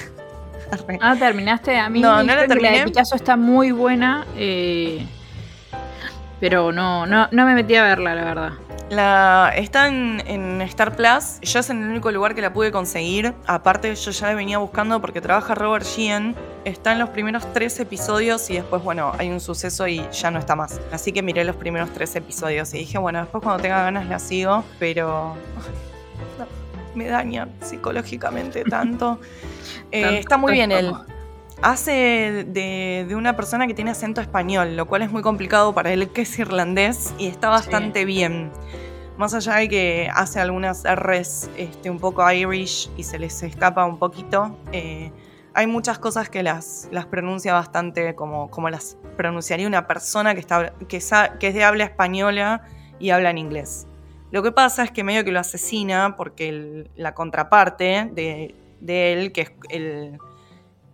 Ah, 1.01 1.15
terminaste. 1.19 1.77
A 1.77 1.87
mí 1.87 1.99
No, 1.99 2.23
no 2.23 2.23
la 2.23 2.33
que 2.33 2.35
La 2.35 2.41
de 2.41 2.47
terminé. 2.47 2.83
Picasso 2.85 3.15
está 3.15 3.35
muy 3.37 3.71
buena. 3.71 4.25
eh, 4.35 5.05
pero 6.39 6.71
no, 6.71 7.05
no, 7.05 7.27
no 7.31 7.45
me 7.45 7.53
metí 7.53 7.75
a 7.75 7.83
verla, 7.83 8.15
la 8.15 8.23
verdad. 8.25 8.51
La, 8.89 9.53
está 9.55 9.87
en, 9.87 10.21
en 10.25 10.61
Star 10.63 10.95
Plus. 10.95 11.39
Yo 11.41 11.59
es 11.59 11.69
en 11.69 11.83
el 11.83 11.89
único 11.89 12.11
lugar 12.11 12.33
que 12.33 12.41
la 12.41 12.51
pude 12.53 12.71
conseguir. 12.71 13.33
Aparte, 13.45 13.93
yo 13.95 14.11
ya 14.11 14.27
la 14.29 14.33
venía 14.33 14.57
buscando 14.57 14.99
porque 14.99 15.21
trabaja 15.21 15.53
Robert 15.53 15.85
Sheehan. 15.85 16.35
Está 16.65 16.91
en 16.93 16.99
los 16.99 17.09
primeros 17.09 17.53
tres 17.53 17.79
episodios 17.79 18.49
y 18.49 18.55
después, 18.55 18.81
bueno, 18.83 19.13
hay 19.19 19.29
un 19.29 19.39
suceso 19.39 19.87
y 19.87 20.03
ya 20.11 20.31
no 20.31 20.39
está 20.39 20.55
más. 20.55 20.81
Así 20.91 21.11
que 21.11 21.21
miré 21.21 21.43
los 21.43 21.55
primeros 21.55 21.91
tres 21.93 22.15
episodios 22.15 22.73
y 22.73 22.79
dije, 22.79 22.97
bueno, 22.97 23.19
después 23.21 23.43
cuando 23.43 23.61
tenga 23.61 23.83
ganas 23.83 24.07
la 24.07 24.17
sigo, 24.19 24.63
pero 24.79 25.35
no, 26.39 26.45
me 26.95 27.07
daña 27.07 27.47
psicológicamente 27.61 28.63
tanto. 28.69 29.19
Eh, 29.91 30.01
Tanto 30.01 30.19
está 30.19 30.37
muy 30.37 30.53
bien 30.53 30.71
él. 30.71 30.93
Hace 31.61 32.45
de, 32.47 33.05
de 33.07 33.15
una 33.15 33.35
persona 33.35 33.67
que 33.67 33.73
tiene 33.73 33.91
acento 33.91 34.19
español, 34.19 34.75
lo 34.75 34.85
cual 34.85 35.01
es 35.01 35.11
muy 35.11 35.21
complicado 35.21 35.73
para 35.73 35.93
él 35.93 36.09
que 36.09 36.23
es 36.23 36.37
irlandés 36.39 37.13
y 37.17 37.27
está 37.27 37.49
bastante 37.49 38.03
bien. 38.05 38.51
Más 39.17 39.33
allá 39.33 39.55
de 39.55 39.69
que 39.69 40.09
hace 40.13 40.39
algunas 40.41 40.83
R's 40.83 41.49
este, 41.55 41.89
un 41.89 41.99
poco 41.99 42.29
Irish 42.29 42.89
y 42.97 43.03
se 43.03 43.17
les 43.19 43.41
escapa 43.43 43.85
un 43.85 43.97
poquito, 43.99 44.57
eh, 44.73 45.11
hay 45.53 45.67
muchas 45.67 45.99
cosas 45.99 46.29
que 46.29 46.41
las, 46.43 46.89
las 46.91 47.05
pronuncia 47.05 47.53
bastante 47.53 48.15
como, 48.15 48.49
como 48.49 48.69
las 48.69 48.97
pronunciaría 49.15 49.67
una 49.67 49.85
persona 49.87 50.33
que, 50.33 50.39
está, 50.41 50.73
que, 50.89 50.99
sa- 50.99 51.37
que 51.37 51.49
es 51.49 51.53
de 51.53 51.63
habla 51.63 51.83
española 51.85 52.63
y 52.99 53.11
habla 53.11 53.29
en 53.29 53.37
inglés. 53.37 53.85
Lo 54.33 54.41
que 54.41 54.51
pasa 54.51 54.83
es 54.83 54.89
que 54.91 55.03
medio 55.03 55.23
que 55.23 55.31
lo 55.31 55.39
asesina 55.39 56.15
porque 56.17 56.49
el- 56.49 56.89
la 56.95 57.13
contraparte 57.13 58.09
de, 58.13 58.55
de 58.81 59.13
él, 59.13 59.31
que 59.31 59.41
es 59.41 59.51
el, 59.69 60.17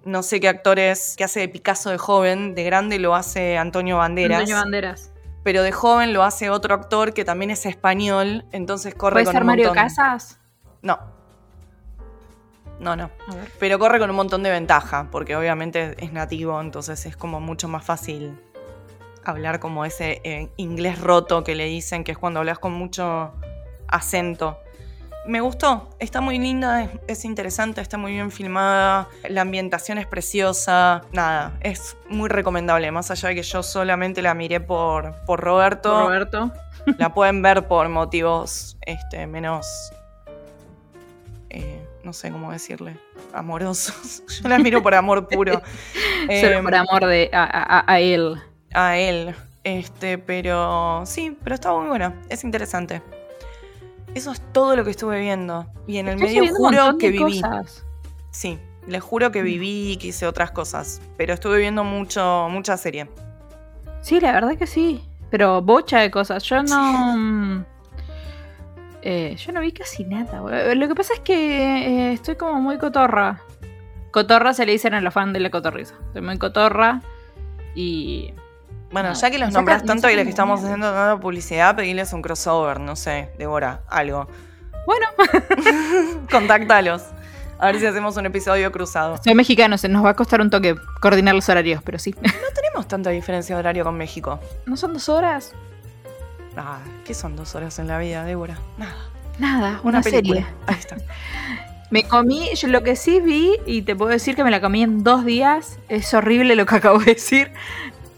no 0.03 0.23
sé 0.23 0.41
qué 0.41 0.49
actor 0.49 0.77
es, 0.77 1.15
que 1.17 1.23
hace 1.23 1.39
de 1.39 1.47
Picasso 1.47 1.89
de 1.89 1.97
joven, 1.97 2.53
de 2.53 2.65
grande 2.65 2.99
lo 2.99 3.15
hace 3.15 3.57
Antonio 3.57 3.95
Banderas, 3.95 4.39
Antonio 4.41 4.57
Banderas. 4.57 5.13
pero 5.43 5.63
de 5.63 5.71
joven 5.71 6.11
lo 6.11 6.23
hace 6.23 6.49
otro 6.49 6.75
actor 6.75 7.13
que 7.13 7.23
también 7.23 7.49
es 7.49 7.65
español, 7.65 8.43
entonces 8.51 8.93
corre 8.93 9.13
¿Puede 9.13 9.25
con 9.27 9.33
ser 9.33 9.41
un 9.43 9.47
Mario 9.47 9.67
montón- 9.69 9.83
Casas? 9.85 10.37
No. 10.81 10.99
No, 12.81 12.95
no. 12.95 13.09
Pero 13.59 13.77
corre 13.79 13.99
con 13.99 14.09
un 14.09 14.15
montón 14.17 14.41
de 14.43 14.49
ventaja, 14.51 15.07
porque 15.11 15.35
obviamente 15.35 15.95
es 16.03 16.11
nativo, 16.13 16.59
entonces 16.61 17.05
es 17.05 17.15
como 17.17 17.39
mucho 17.41 17.67
más 17.69 17.83
fácil 17.83 18.37
hablar 19.23 19.59
como 19.59 19.85
ese 19.85 20.21
eh, 20.23 20.49
inglés 20.57 20.99
roto 20.99 21.43
que 21.43 21.55
le 21.55 21.65
dicen, 21.65 22.03
que 22.03 22.11
es 22.13 22.17
cuando 22.17 22.39
hablas 22.39 22.59
con 22.59 22.71
mucho 22.73 23.33
acento. 23.87 24.57
Me 25.27 25.41
gustó, 25.41 25.89
está 25.99 26.21
muy 26.21 26.39
linda, 26.39 26.83
es, 26.83 26.89
es 27.07 27.25
interesante, 27.25 27.81
está 27.81 27.97
muy 27.97 28.13
bien 28.13 28.31
filmada, 28.31 29.09
la 29.27 29.41
ambientación 29.41 29.97
es 29.99 30.07
preciosa, 30.07 31.01
nada, 31.11 31.51
es 31.61 31.97
muy 32.09 32.29
recomendable, 32.29 32.89
más 32.91 33.11
allá 33.11 33.29
de 33.29 33.35
que 33.35 33.43
yo 33.43 33.61
solamente 33.61 34.21
la 34.23 34.33
miré 34.33 34.59
por, 34.59 35.13
por 35.25 35.39
Roberto, 35.41 36.05
Roberto. 36.07 36.51
la 36.97 37.13
pueden 37.13 37.41
ver 37.43 37.67
por 37.67 37.87
motivos 37.89 38.77
este, 38.87 39.27
menos, 39.27 39.67
eh, 41.49 41.85
no 42.03 42.13
sé 42.13 42.31
cómo 42.31 42.51
decirle, 42.51 42.97
amorosos. 43.33 44.23
Yo 44.41 44.47
la 44.49 44.57
miro 44.57 44.81
por 44.81 44.95
amor 44.95 45.27
puro. 45.27 45.61
Solo 46.41 46.57
Em, 46.57 46.63
por 46.63 46.75
amor 46.75 47.05
de, 47.05 47.29
a, 47.33 47.43
a- 47.79 47.83
a 47.91 47.99
él. 47.99 48.41
A 48.73 48.97
él. 48.97 49.35
Este, 49.63 50.17
pero 50.17 51.03
sí, 51.05 51.37
pero 51.43 51.55
está 51.55 51.73
muy 51.73 51.87
buena, 51.87 52.15
es 52.29 52.43
interesante. 52.43 53.01
Eso 54.15 54.31
es 54.31 54.41
todo 54.53 54.75
lo 54.75 54.83
que 54.83 54.91
estuve 54.91 55.19
viendo. 55.19 55.67
Y 55.85 55.97
en 55.97 56.07
el 56.07 56.15
Estoy 56.15 56.39
medio 56.39 56.55
juro 56.55 56.97
que 56.97 57.11
viví. 57.11 57.41
cosas. 57.41 57.85
Sí, 58.31 58.57
les 58.87 59.03
juro 59.03 59.31
que 59.31 59.41
viví 59.43 59.91
y 59.91 59.97
que 59.97 60.07
hice 60.07 60.25
otras 60.25 60.51
cosas. 60.51 61.01
Pero 61.17 61.33
estuve 61.33 61.59
viendo 61.59 61.83
mucho, 61.83 62.47
mucha 62.49 62.77
serie. 62.77 63.09
Sí, 64.01 64.19
la 64.19 64.31
verdad 64.31 64.57
que 64.57 64.65
sí. 64.65 65.03
Pero 65.29 65.61
bocha 65.61 65.99
de 65.99 66.09
cosas. 66.09 66.43
Yo 66.43 66.63
no. 66.63 67.15
mm, 67.17 67.65
eh, 69.01 69.35
yo 69.37 69.51
no 69.51 69.61
vi 69.61 69.71
casi 69.71 70.03
nada. 70.03 70.73
Lo 70.73 70.87
que 70.87 70.95
pasa 70.95 71.13
es 71.13 71.19
que 71.19 72.09
eh, 72.09 72.13
estoy 72.13 72.35
como 72.35 72.59
muy 72.61 72.77
cotorra. 72.77 73.41
Cotorra 74.11 74.53
se 74.53 74.65
le 74.65 74.71
dicen 74.71 74.95
a 74.95 75.01
los 75.01 75.13
fans 75.13 75.33
de 75.33 75.39
la 75.39 75.51
cotorriza. 75.51 75.95
Estoy 76.07 76.21
muy 76.21 76.37
cotorra. 76.37 77.01
Y. 77.75 78.33
Bueno, 78.91 79.09
No, 79.09 79.15
ya 79.15 79.29
que 79.29 79.37
los 79.37 79.51
nombras 79.51 79.83
tanto 79.85 80.09
y 80.09 80.15
les 80.15 80.23
que 80.23 80.31
estamos 80.31 80.61
haciendo 80.63 80.87
tanta 80.87 81.19
publicidad, 81.19 81.75
pedirles 81.75 82.11
un 82.13 82.21
crossover, 82.21 82.79
no 82.79 82.95
sé, 82.95 83.29
Débora, 83.37 83.81
algo. 83.87 84.27
Bueno, 84.85 85.07
Contáctalos. 86.31 87.03
A 87.59 87.67
ver 87.67 87.79
si 87.79 87.85
hacemos 87.85 88.15
un 88.15 88.25
episodio 88.25 88.71
cruzado. 88.71 89.17
soy 89.21 89.35
mexicano, 89.35 89.77
se 89.77 89.89
nos 89.89 90.03
va 90.03 90.11
a 90.11 90.15
costar 90.15 90.39
un 90.39 90.49
toque 90.49 90.75
coordinar 91.01 91.35
los 91.35 91.49
horarios, 91.49 91.83
pero 91.83 91.99
sí. 91.99 92.15
No 92.21 92.31
tenemos 92.55 92.87
tanta 92.87 93.09
diferencia 93.09 93.55
de 93.55 93.59
horario 93.59 93.83
con 93.83 93.97
México. 93.97 94.39
¿No 94.65 94.77
son 94.77 94.93
dos 94.93 95.09
horas? 95.09 95.53
Ah, 96.55 96.79
¿qué 97.05 97.13
son 97.13 97.35
dos 97.35 97.55
horas 97.55 97.77
en 97.79 97.87
la 97.87 97.99
vida, 97.99 98.23
Débora? 98.23 98.57
Nada. 98.77 98.95
Nada, 99.39 99.79
una, 99.83 100.01
película. 100.01 100.41
serie. 100.41 100.53
Ahí 100.67 100.75
está. 100.79 100.97
Me 101.91 102.03
comí, 102.03 102.49
yo 102.55 102.67
lo 102.67 102.83
que 102.83 102.95
sí 102.95 103.19
vi, 103.19 103.57
y 103.65 103.81
te 103.81 103.95
puedo 103.95 104.11
decir 104.11 104.35
que 104.35 104.43
me 104.43 104.51
la 104.51 104.61
comí 104.61 104.83
en 104.83 105.03
dos 105.03 105.25
días, 105.25 105.79
es 105.89 106.13
horrible 106.13 106.55
lo 106.55 106.67
que 106.67 106.75
acabo 106.75 106.99
de 106.99 107.15
decir. 107.15 107.51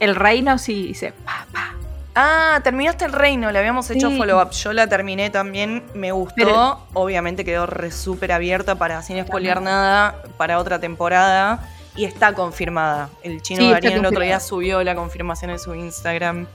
El 0.01 0.15
reino 0.15 0.57
sí 0.57 0.87
dice, 0.87 1.13
pa, 1.23 1.45
pa. 1.53 1.73
Ah, 2.13 2.59
terminaste 2.63 3.05
el 3.05 3.13
reino, 3.13 3.49
le 3.51 3.59
habíamos 3.59 3.89
hecho 3.89 4.09
follow-up. 4.17 4.51
Yo 4.51 4.73
la 4.73 4.87
terminé 4.87 5.29
también, 5.29 5.83
me 5.93 6.11
gustó. 6.11 6.33
Pero- 6.35 6.79
Obviamente 6.93 7.45
quedó 7.45 7.67
re 7.67 7.89
súper 7.91 8.33
abierta 8.33 8.75
para, 8.75 9.01
sin 9.01 9.23
spoilear 9.23 9.61
nada, 9.61 10.21
para 10.37 10.59
otra 10.59 10.79
temporada. 10.79 11.69
Y 11.95 12.03
está 12.05 12.33
confirmada. 12.33 13.09
El 13.23 13.41
chino 13.41 13.61
Sí, 13.61 13.69
Darín 13.71 13.91
el 13.93 14.05
otro 14.05 14.21
día 14.21 14.39
subió 14.39 14.81
la 14.83 14.95
confirmación 14.95 15.51
en 15.51 15.59
su 15.59 15.73
Instagram. 15.75 16.47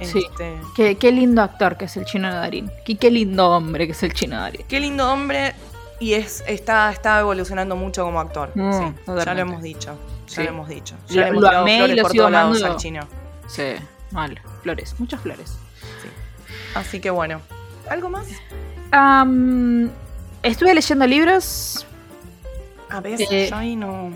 Sí. 0.00 0.24
Este, 0.30 0.56
Qué, 0.74 0.96
qué 0.96 1.12
lindo 1.12 1.42
actor 1.42 1.76
que 1.76 1.84
es 1.84 1.96
el 1.96 2.04
chino 2.04 2.32
Darín. 2.32 2.70
Qué, 2.84 2.96
qué 2.96 3.10
lindo 3.10 3.50
hombre 3.50 3.86
que 3.86 3.92
es 3.92 4.02
el 4.02 4.12
chino 4.14 4.36
Darín. 4.40 4.64
Qué 4.68 4.80
lindo 4.80 5.12
hombre. 5.12 5.54
Y 6.04 6.12
es, 6.12 6.44
está, 6.46 6.90
está 6.92 7.20
evolucionando 7.20 7.76
mucho 7.76 8.04
como 8.04 8.20
actor. 8.20 8.50
Mm, 8.54 8.72
sí, 8.78 8.94
ya 9.24 9.34
lo 9.34 9.40
hemos 9.40 9.62
dicho. 9.62 9.96
Ya 10.28 10.34
Sí. 10.34 10.42
lo 10.42 10.48
hemos 10.50 10.68
dicho. 10.68 10.94
Ya 11.08 11.22
Lo- 11.22 11.26
hemos 11.28 11.42
lo 11.42 11.48
amé 11.48 11.86
y 11.86 11.94
lo 11.94 12.08
sigo 12.10 12.26
amando. 12.26 12.66
al 12.66 12.76
chino. 12.76 13.06
Sí, 13.46 13.72
mal. 14.10 14.38
Flores, 14.62 14.94
muchas 14.98 15.20
flores. 15.22 15.56
Así 16.74 17.00
que 17.00 17.08
bueno. 17.08 17.40
¿Algo 17.88 18.10
más? 18.10 18.26
Estuve 20.42 20.74
leyendo 20.74 21.06
libros. 21.06 21.86
A 22.90 23.00
ver, 23.00 23.18
Eh, 23.20 23.48
yo 23.48 23.56
ahí 23.56 23.74
no. 23.76 24.10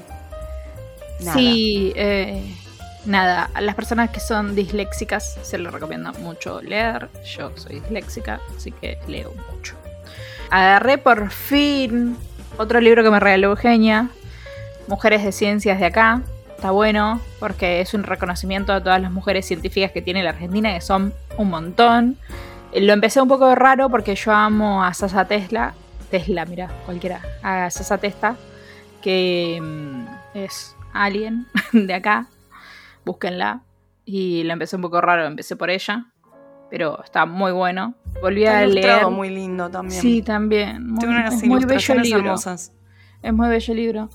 Nada. 1.20 1.33
Sí, 1.38 1.94
eh, 1.96 2.55
nada. 3.07 3.51
A 3.55 3.62
las 3.62 3.74
personas 3.74 4.11
que 4.11 4.20
son 4.20 4.55
disléxicas 4.55 5.38
se 5.42 5.57
les 5.57 5.72
recomienda 5.72 6.12
mucho 6.12 6.61
leer. 6.61 7.09
Yo 7.24 7.51
soy 7.57 7.81
disléxica, 7.81 8.40
así 8.57 8.72
que 8.72 8.98
leo 9.09 9.33
mucho. 9.51 9.74
Agarré 10.50 10.98
por 10.98 11.30
fin 11.30 12.16
otro 12.56 12.80
libro 12.80 13.02
que 13.02 13.11
me 13.11 13.20
regaló 13.20 13.50
Eugenia, 13.50 14.08
Mujeres 14.87 15.22
de 15.22 15.32
Ciencias 15.32 15.78
de 15.78 15.87
acá. 15.87 16.22
Está 16.56 16.70
bueno 16.70 17.20
porque 17.38 17.80
es 17.80 17.94
un 17.94 18.02
reconocimiento 18.02 18.72
a 18.72 18.82
todas 18.82 19.00
las 19.00 19.12
mujeres 19.12 19.46
científicas 19.46 19.92
que 19.92 20.02
tiene 20.02 20.22
la 20.24 20.30
Argentina, 20.30 20.72
que 20.72 20.80
son 20.80 21.12
un 21.37 21.50
montón. 21.50 22.16
Eh, 22.72 22.80
Lo 22.80 22.92
empecé 22.92 23.20
un 23.20 23.28
poco 23.28 23.54
raro 23.54 23.90
porque 23.90 24.14
yo 24.14 24.32
amo 24.32 24.82
a 24.82 24.92
Sasa 24.94 25.26
Tesla. 25.26 25.74
Tesla, 26.11 26.46
mira, 26.46 26.68
cualquiera. 26.87 27.20
A 27.42 27.70
Sasa 27.70 27.98
Testa, 27.98 28.34
que 29.02 29.61
mm, 29.62 30.06
es 30.34 30.74
alien 30.94 31.46
de 31.72 31.94
acá. 31.94 32.26
Búsquenla. 33.04 33.61
Y 34.04 34.42
lo 34.44 34.54
empecé 34.54 34.76
un 34.76 34.82
poco 34.82 35.00
raro, 35.02 35.26
empecé 35.26 35.54
por 35.54 35.68
ella. 35.70 36.06
Pero 36.70 37.02
está 37.04 37.24
muy 37.26 37.52
bueno. 37.52 37.94
Volví 38.21 38.44
Está 38.44 38.59
a 38.61 38.66
leer. 38.66 39.07
muy 39.11 39.31
lindo 39.31 39.71
también. 39.71 40.01
Sí, 40.01 40.23
también. 40.23 40.87
Muy, 40.90 41.05
unas 41.07 41.35
es 41.35 41.44
muy 41.44 41.61
bello 41.61 41.66
el 41.66 41.71
ilustraciones 41.73 42.07
libro. 42.07 42.21
hermosas. 42.21 42.73
Es 43.23 43.33
muy 43.33 43.49
bello 43.49 43.73
el 43.73 43.79
libro. 43.79 44.09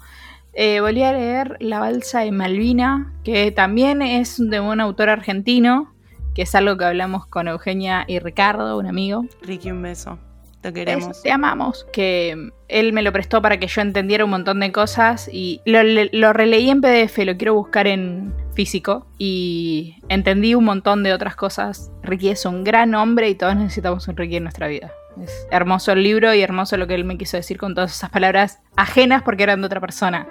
Eh, 0.53 0.81
volví 0.81 1.03
a 1.03 1.13
leer 1.13 1.57
La 1.59 1.79
balsa 1.79 2.19
de 2.21 2.31
Malvina, 2.31 3.13
que 3.23 3.51
también 3.51 4.01
es 4.01 4.37
de 4.37 4.59
un 4.59 4.79
autor 4.81 5.09
argentino, 5.09 5.93
que 6.35 6.43
es 6.43 6.53
algo 6.55 6.77
que 6.77 6.85
hablamos 6.85 7.25
con 7.25 7.47
Eugenia 7.47 8.05
y 8.07 8.19
Ricardo, 8.19 8.77
un 8.77 8.85
amigo. 8.87 9.25
Ricky, 9.41 9.71
un 9.71 9.81
beso. 9.81 10.19
Te 10.63 10.71
queremos. 10.71 11.21
te 11.21 11.29
amamos. 11.29 11.85
Que 11.91 12.33
mm, 12.35 12.51
él 12.69 12.93
me 12.93 13.01
lo 13.01 13.11
prestó 13.11 13.41
para 13.41 13.59
que 13.59 13.67
yo 13.67 13.81
entendiera 13.81 14.23
un 14.23 14.31
montón 14.31 14.61
de 14.61 14.71
cosas 14.71 15.29
y 15.31 15.61
lo, 15.65 15.81
lo 15.83 16.33
releí 16.33 16.69
en 16.69 16.81
PDF, 16.81 17.17
lo 17.19 17.37
quiero 17.37 17.53
buscar 17.53 17.85
en 17.85 18.33
físico 18.53 19.05
y 19.17 19.97
entendí 20.07 20.55
un 20.55 20.63
montón 20.63 21.03
de 21.03 21.13
otras 21.13 21.35
cosas. 21.35 21.91
Ricky 22.01 22.29
es 22.29 22.45
un 22.45 22.63
gran 22.63 22.95
hombre 22.95 23.29
y 23.29 23.35
todos 23.35 23.55
necesitamos 23.55 24.07
un 24.07 24.15
Ricky 24.15 24.37
en 24.37 24.43
nuestra 24.43 24.67
vida. 24.67 24.91
Es 25.21 25.47
hermoso 25.51 25.91
el 25.91 26.01
libro 26.01 26.33
y 26.33 26.41
hermoso 26.41 26.77
lo 26.77 26.87
que 26.87 26.95
él 26.95 27.03
me 27.03 27.17
quiso 27.17 27.37
decir 27.37 27.57
con 27.57 27.75
todas 27.75 27.95
esas 27.95 28.09
palabras 28.09 28.61
ajenas 28.77 29.21
porque 29.21 29.43
eran 29.43 29.61
de 29.61 29.67
otra 29.67 29.81
persona. 29.81 30.27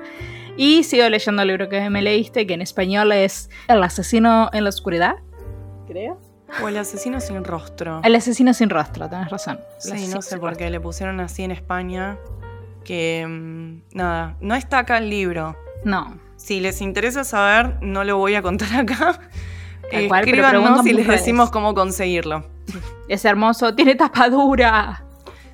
Y 0.56 0.82
sigo 0.82 1.08
leyendo 1.08 1.42
el 1.42 1.48
libro 1.48 1.68
que 1.68 1.88
me 1.90 2.02
leíste, 2.02 2.46
que 2.46 2.54
en 2.54 2.62
español 2.62 3.12
es 3.12 3.50
El 3.68 3.82
asesino 3.82 4.50
en 4.52 4.64
la 4.64 4.70
oscuridad. 4.70 5.16
Creo. 5.86 6.31
O 6.60 6.68
el 6.68 6.76
asesino 6.76 7.20
sin 7.20 7.44
rostro. 7.44 8.00
El 8.04 8.14
asesino 8.14 8.52
sin 8.52 8.70
rostro, 8.70 9.08
tenés 9.08 9.30
razón. 9.30 9.60
El 9.84 9.98
Sí, 9.98 10.08
no 10.08 10.20
sé 10.22 10.38
por 10.38 10.56
qué 10.56 10.70
le 10.70 10.80
pusieron 10.80 11.20
así 11.20 11.42
en 11.42 11.50
España. 11.50 12.18
Que 12.84 13.24
mm, 13.26 13.96
nada, 13.96 14.36
no 14.40 14.54
está 14.54 14.80
acá 14.80 14.98
el 14.98 15.08
libro. 15.08 15.56
No. 15.84 16.18
Si 16.36 16.60
les 16.60 16.80
interesa 16.80 17.24
saber, 17.24 17.78
no 17.82 18.04
lo 18.04 18.18
voy 18.18 18.34
a 18.34 18.42
contar 18.42 18.74
acá. 18.74 19.20
Cual, 20.08 20.24
Escríbanos 20.24 20.86
y 20.86 20.92
les 20.92 21.06
decimos 21.06 21.50
cómo 21.50 21.74
conseguirlo. 21.74 22.44
Es 23.08 23.24
hermoso, 23.24 23.74
tiene 23.74 23.94
tapa 23.94 24.28
dura. 24.28 25.04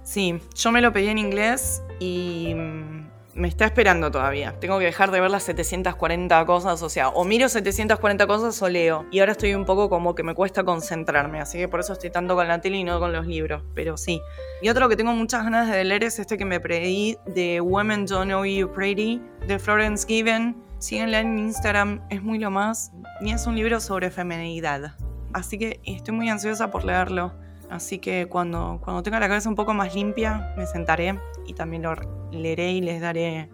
Sí, 0.05 0.41
yo 0.55 0.71
me 0.71 0.81
lo 0.81 0.93
pedí 0.93 1.09
en 1.09 1.19
inglés 1.19 1.83
y 1.99 2.55
mm, 2.55 2.98
me 3.39 3.47
está 3.47 3.65
esperando 3.67 4.11
todavía. 4.11 4.59
Tengo 4.59 4.79
que 4.81 4.87
dejar 4.87 5.13
de 5.13 5.21
ver 5.21 5.31
las 5.31 5.45
740 5.45 6.45
cosas, 6.45 6.83
o 6.83 6.89
sea, 6.89 7.09
o 7.09 7.25
miro 7.25 7.49
740 7.49 8.27
cosas 8.27 8.61
o 8.61 8.69
leo. 8.69 9.07
Y 9.13 9.21
ahora 9.21 9.33
estoy 9.33 9.55
un 9.55 9.65
poco 9.65 9.89
como 9.89 10.17
que 10.17 10.25
me 10.25 10.35
cuesta 10.35 10.65
concentrarme, 10.65 11.41
así 11.41 11.57
que 11.57 11.69
por 11.69 11.81
eso 11.81 11.93
estoy 11.93 12.11
tanto 12.11 12.35
con 12.35 12.49
la 12.49 12.61
tele 12.61 12.79
y 12.79 12.85
no 12.85 12.99
con 12.99 13.13
los 13.13 13.27
libros, 13.27 13.63
pero 13.75 13.97
sí. 13.97 14.21
Y 14.61 14.69
otro 14.69 14.89
que 14.89 14.97
tengo 14.97 15.13
muchas 15.13 15.45
ganas 15.45 15.71
de 15.71 15.85
leer 15.85 16.03
es 16.05 16.19
este 16.19 16.37
que 16.37 16.45
me 16.45 16.59
pedí 16.59 17.17
de 17.27 17.61
Women 17.61 18.07
Don't 18.07 18.27
Know 18.27 18.45
You 18.45 18.73
Pretty, 18.73 19.23
de 19.47 19.59
Florence 19.59 20.05
Given. 20.07 20.57
Síguenla 20.81 21.21
en 21.21 21.39
Instagram, 21.39 22.03
es 22.11 22.23
muy 22.23 22.39
lo 22.39 22.51
más. 22.51 22.91
Y 23.21 23.31
es 23.31 23.47
un 23.47 23.55
libro 23.55 23.81
sobre 23.81 24.11
feminidad. 24.11 24.97
Así 25.33 25.59
que 25.59 25.81
estoy 25.85 26.15
muy 26.15 26.29
ansiosa 26.29 26.71
por 26.73 26.85
leerlo. 26.85 27.33
Así 27.71 27.99
que 27.99 28.27
cuando, 28.29 28.81
cuando 28.83 29.03
tenga 29.03 29.21
la 29.21 29.29
cabeza 29.29 29.49
un 29.49 29.55
poco 29.55 29.75
más 29.75 29.95
limpia, 29.95 30.55
me 30.57 30.67
sentaré 30.67 31.19
y 31.47 31.55
también 31.55 31.83
lo 31.83 31.95
leeré 32.33 32.73
y 32.73 32.81
les 32.81 33.01
daré 33.01 33.51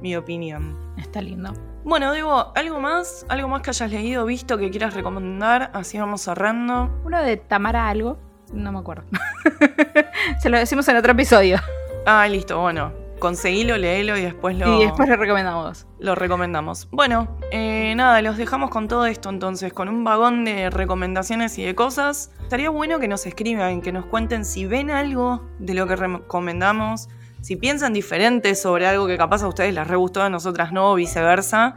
mi 0.00 0.16
opinión. 0.16 0.76
Está 0.96 1.20
lindo. 1.20 1.52
Bueno, 1.84 2.12
digo, 2.12 2.52
¿algo 2.54 2.80
más? 2.80 3.24
¿Algo 3.28 3.48
más 3.48 3.62
que 3.62 3.70
hayas 3.70 3.90
leído, 3.90 4.24
visto, 4.26 4.58
que 4.58 4.70
quieras 4.70 4.94
recomendar? 4.94 5.70
Así 5.74 5.98
vamos 5.98 6.22
cerrando. 6.22 6.90
Uno 7.04 7.22
de 7.22 7.36
Tamara 7.36 7.88
algo. 7.88 8.18
No 8.52 8.72
me 8.72 8.78
acuerdo. 8.78 9.04
Se 10.40 10.48
lo 10.48 10.58
decimos 10.58 10.88
en 10.88 10.96
otro 10.96 11.12
episodio. 11.12 11.58
Ah, 12.06 12.26
listo, 12.28 12.60
bueno. 12.60 12.92
Conseguilo, 13.18 13.76
léelo 13.76 14.16
y 14.16 14.22
después 14.22 14.56
lo, 14.56 14.80
Y 14.80 14.84
después 14.84 15.08
le 15.08 15.16
recomendamos. 15.16 15.86
lo 15.98 16.14
recomendamos. 16.14 16.88
Bueno, 16.90 17.38
eh, 17.50 17.94
nada, 17.96 18.22
los 18.22 18.36
dejamos 18.36 18.70
con 18.70 18.88
todo 18.88 19.06
esto 19.06 19.28
entonces, 19.30 19.72
con 19.72 19.88
un 19.88 20.04
vagón 20.04 20.44
de 20.44 20.70
recomendaciones 20.70 21.58
y 21.58 21.64
de 21.64 21.74
cosas. 21.74 22.32
Estaría 22.42 22.70
bueno 22.70 22.98
que 23.00 23.08
nos 23.08 23.26
escriban, 23.26 23.80
que 23.82 23.92
nos 23.92 24.06
cuenten 24.06 24.44
si 24.44 24.66
ven 24.66 24.90
algo 24.90 25.42
de 25.58 25.74
lo 25.74 25.86
que 25.86 25.96
recomendamos, 25.96 27.08
si 27.40 27.56
piensan 27.56 27.92
diferente 27.92 28.54
sobre 28.54 28.86
algo 28.86 29.06
que 29.06 29.16
capaz 29.16 29.42
a 29.42 29.48
ustedes 29.48 29.74
les 29.74 29.86
re 29.86 29.96
gustó, 29.96 30.22
a 30.22 30.30
nosotras 30.30 30.72
no, 30.72 30.92
o 30.92 30.94
viceversa. 30.94 31.74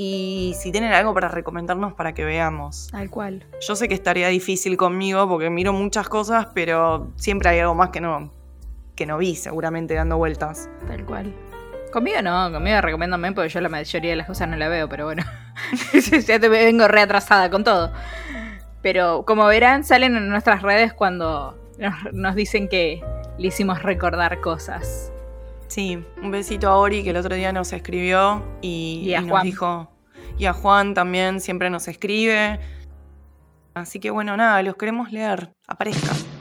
Y 0.00 0.54
si 0.56 0.70
tienen 0.70 0.92
algo 0.92 1.12
para 1.12 1.26
recomendarnos 1.26 1.94
para 1.94 2.14
que 2.14 2.24
veamos. 2.24 2.86
Tal 2.92 3.10
cual. 3.10 3.44
Yo 3.66 3.74
sé 3.74 3.88
que 3.88 3.94
estaría 3.94 4.28
difícil 4.28 4.76
conmigo 4.76 5.28
porque 5.28 5.50
miro 5.50 5.72
muchas 5.72 6.08
cosas, 6.08 6.46
pero 6.54 7.12
siempre 7.16 7.48
hay 7.48 7.58
algo 7.58 7.74
más 7.74 7.90
que 7.90 8.00
no, 8.00 8.32
que 8.98 9.06
no 9.06 9.16
vi, 9.16 9.36
seguramente 9.36 9.94
dando 9.94 10.16
vueltas. 10.16 10.68
Tal 10.88 11.06
cual. 11.06 11.32
Conmigo 11.92 12.20
no, 12.20 12.50
conmigo 12.50 12.80
recomiéndame 12.80 13.32
porque 13.32 13.48
yo 13.48 13.60
la 13.60 13.68
mayoría 13.68 14.10
de 14.10 14.16
las 14.16 14.26
cosas 14.26 14.48
no 14.48 14.56
la 14.56 14.68
veo, 14.68 14.88
pero 14.88 15.04
bueno. 15.04 15.22
ya 16.26 16.40
te 16.40 16.48
vengo 16.48 16.88
reatrasada 16.88 17.48
con 17.48 17.62
todo. 17.62 17.92
Pero 18.82 19.24
como 19.24 19.46
verán, 19.46 19.84
salen 19.84 20.16
en 20.16 20.28
nuestras 20.28 20.62
redes 20.62 20.92
cuando 20.92 21.56
nos, 21.78 22.12
nos 22.12 22.34
dicen 22.34 22.68
que 22.68 23.00
le 23.38 23.46
hicimos 23.46 23.82
recordar 23.84 24.40
cosas. 24.40 25.12
Sí, 25.68 26.04
un 26.20 26.30
besito 26.32 26.68
a 26.68 26.76
Ori 26.76 27.04
que 27.04 27.10
el 27.10 27.16
otro 27.16 27.36
día 27.36 27.52
nos 27.52 27.72
escribió 27.72 28.42
y, 28.60 29.02
Y 29.04 29.14
a 29.14 29.18
y 29.18 29.22
nos 29.22 29.30
Juan. 29.30 29.42
dijo. 29.44 29.92
Y 30.38 30.46
a 30.46 30.52
Juan 30.52 30.94
también 30.94 31.40
siempre 31.40 31.70
nos 31.70 31.86
escribe. 31.86 32.58
Así 33.74 34.00
que 34.00 34.10
bueno, 34.10 34.36
nada, 34.36 34.60
los 34.62 34.74
queremos 34.76 35.12
leer. 35.12 35.52
Aparezcan. 35.68 36.37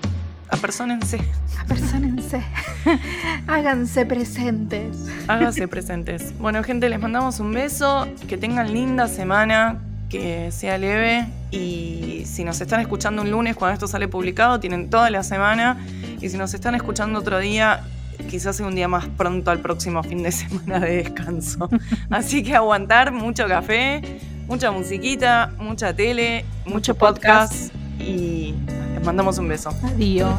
Apersónense. 0.50 1.20
Apersónense. 1.60 2.42
Háganse 3.48 4.06
presentes. 4.06 4.98
Háganse 5.28 5.68
presentes. 5.68 6.38
Bueno, 6.40 6.64
gente, 6.64 6.90
les 6.90 7.00
mandamos 7.00 7.40
un 7.40 7.52
beso. 7.54 8.08
Que 8.28 8.38
tengan 8.38 8.74
linda 8.74 9.08
semana. 9.08 9.78
Que 10.10 10.52
sea 10.52 10.78
leve. 10.78 11.28
Y 11.52 12.24
si 12.26 12.44
nos 12.44 12.62
están 12.62 12.80
escuchando 12.80 13.22
un 13.22 13.32
lunes 13.32 13.56
cuando 13.56 13.74
esto 13.74 13.88
sale 13.88 14.08
publicado, 14.08 14.60
tienen 14.60 14.90
toda 14.90 15.10
la 15.10 15.24
semana. 15.24 15.78
Y 16.22 16.30
si 16.30 16.38
nos 16.38 16.54
están 16.54 16.76
escuchando 16.76 17.20
otro 17.20 17.40
día, 17.40 17.84
quizás 18.30 18.56
sea 18.56 18.66
un 18.68 18.76
día 18.76 18.88
más 18.88 19.06
pronto 19.18 19.52
al 19.52 19.60
próximo 19.60 20.02
fin 20.04 20.24
de 20.24 20.32
semana 20.34 20.80
de 20.80 21.04
descanso. 21.04 21.70
Así 22.10 22.42
que 22.42 22.56
aguantar 22.56 23.12
mucho 23.12 23.48
café, 23.48 24.02
mucha 24.48 24.72
musiquita, 24.72 25.52
mucha 25.60 25.94
tele, 25.94 26.46
mucho, 26.66 26.94
Mucho 26.94 26.96
podcast. 26.96 27.74
Y 28.00 28.54
les 28.68 28.77
mandamos 29.08 29.38
un 29.38 29.48
beso. 29.48 29.70
Adiós. 29.84 30.36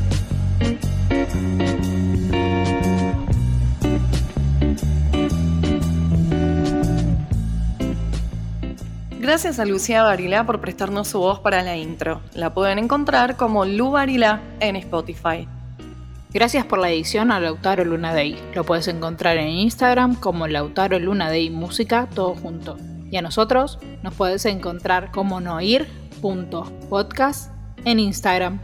Gracias 9.19 9.59
a 9.59 9.65
Lucía 9.65 10.03
Barilá 10.03 10.45
por 10.45 10.61
prestarnos 10.61 11.09
su 11.09 11.19
voz 11.19 11.41
para 11.41 11.63
la 11.63 11.79
intro. 11.79 12.21
La 12.35 12.53
pueden 12.53 12.79
encontrar 12.79 13.37
como 13.37 13.65
Lu 13.65 13.91
Barilá 13.91 14.43
en 14.61 14.77
Spotify. 14.77 15.49
Gracias 16.31 16.67
por 16.67 16.79
la 16.79 16.91
edición 16.91 17.33
a 17.33 17.41
Lautaro 17.41 17.87
Luna 17.87 18.13
Day. 18.13 18.39
Lo 18.55 18.65
puedes 18.65 18.87
encontrar 18.89 19.39
en 19.39 19.49
Instagram 19.49 20.15
como 20.15 20.47
Lautaro 20.47 20.99
Luna 20.99 21.31
Day 21.31 21.49
Música, 21.49 22.07
todo 22.15 22.35
junto. 22.35 22.77
Y 23.11 23.17
a 23.17 23.23
nosotros 23.23 23.79
nos 24.03 24.13
puedes 24.15 24.45
encontrar 24.45 25.11
como 25.11 25.41
noir.podcast 25.41 27.58
en 27.89 27.99
Instagram. 27.99 28.61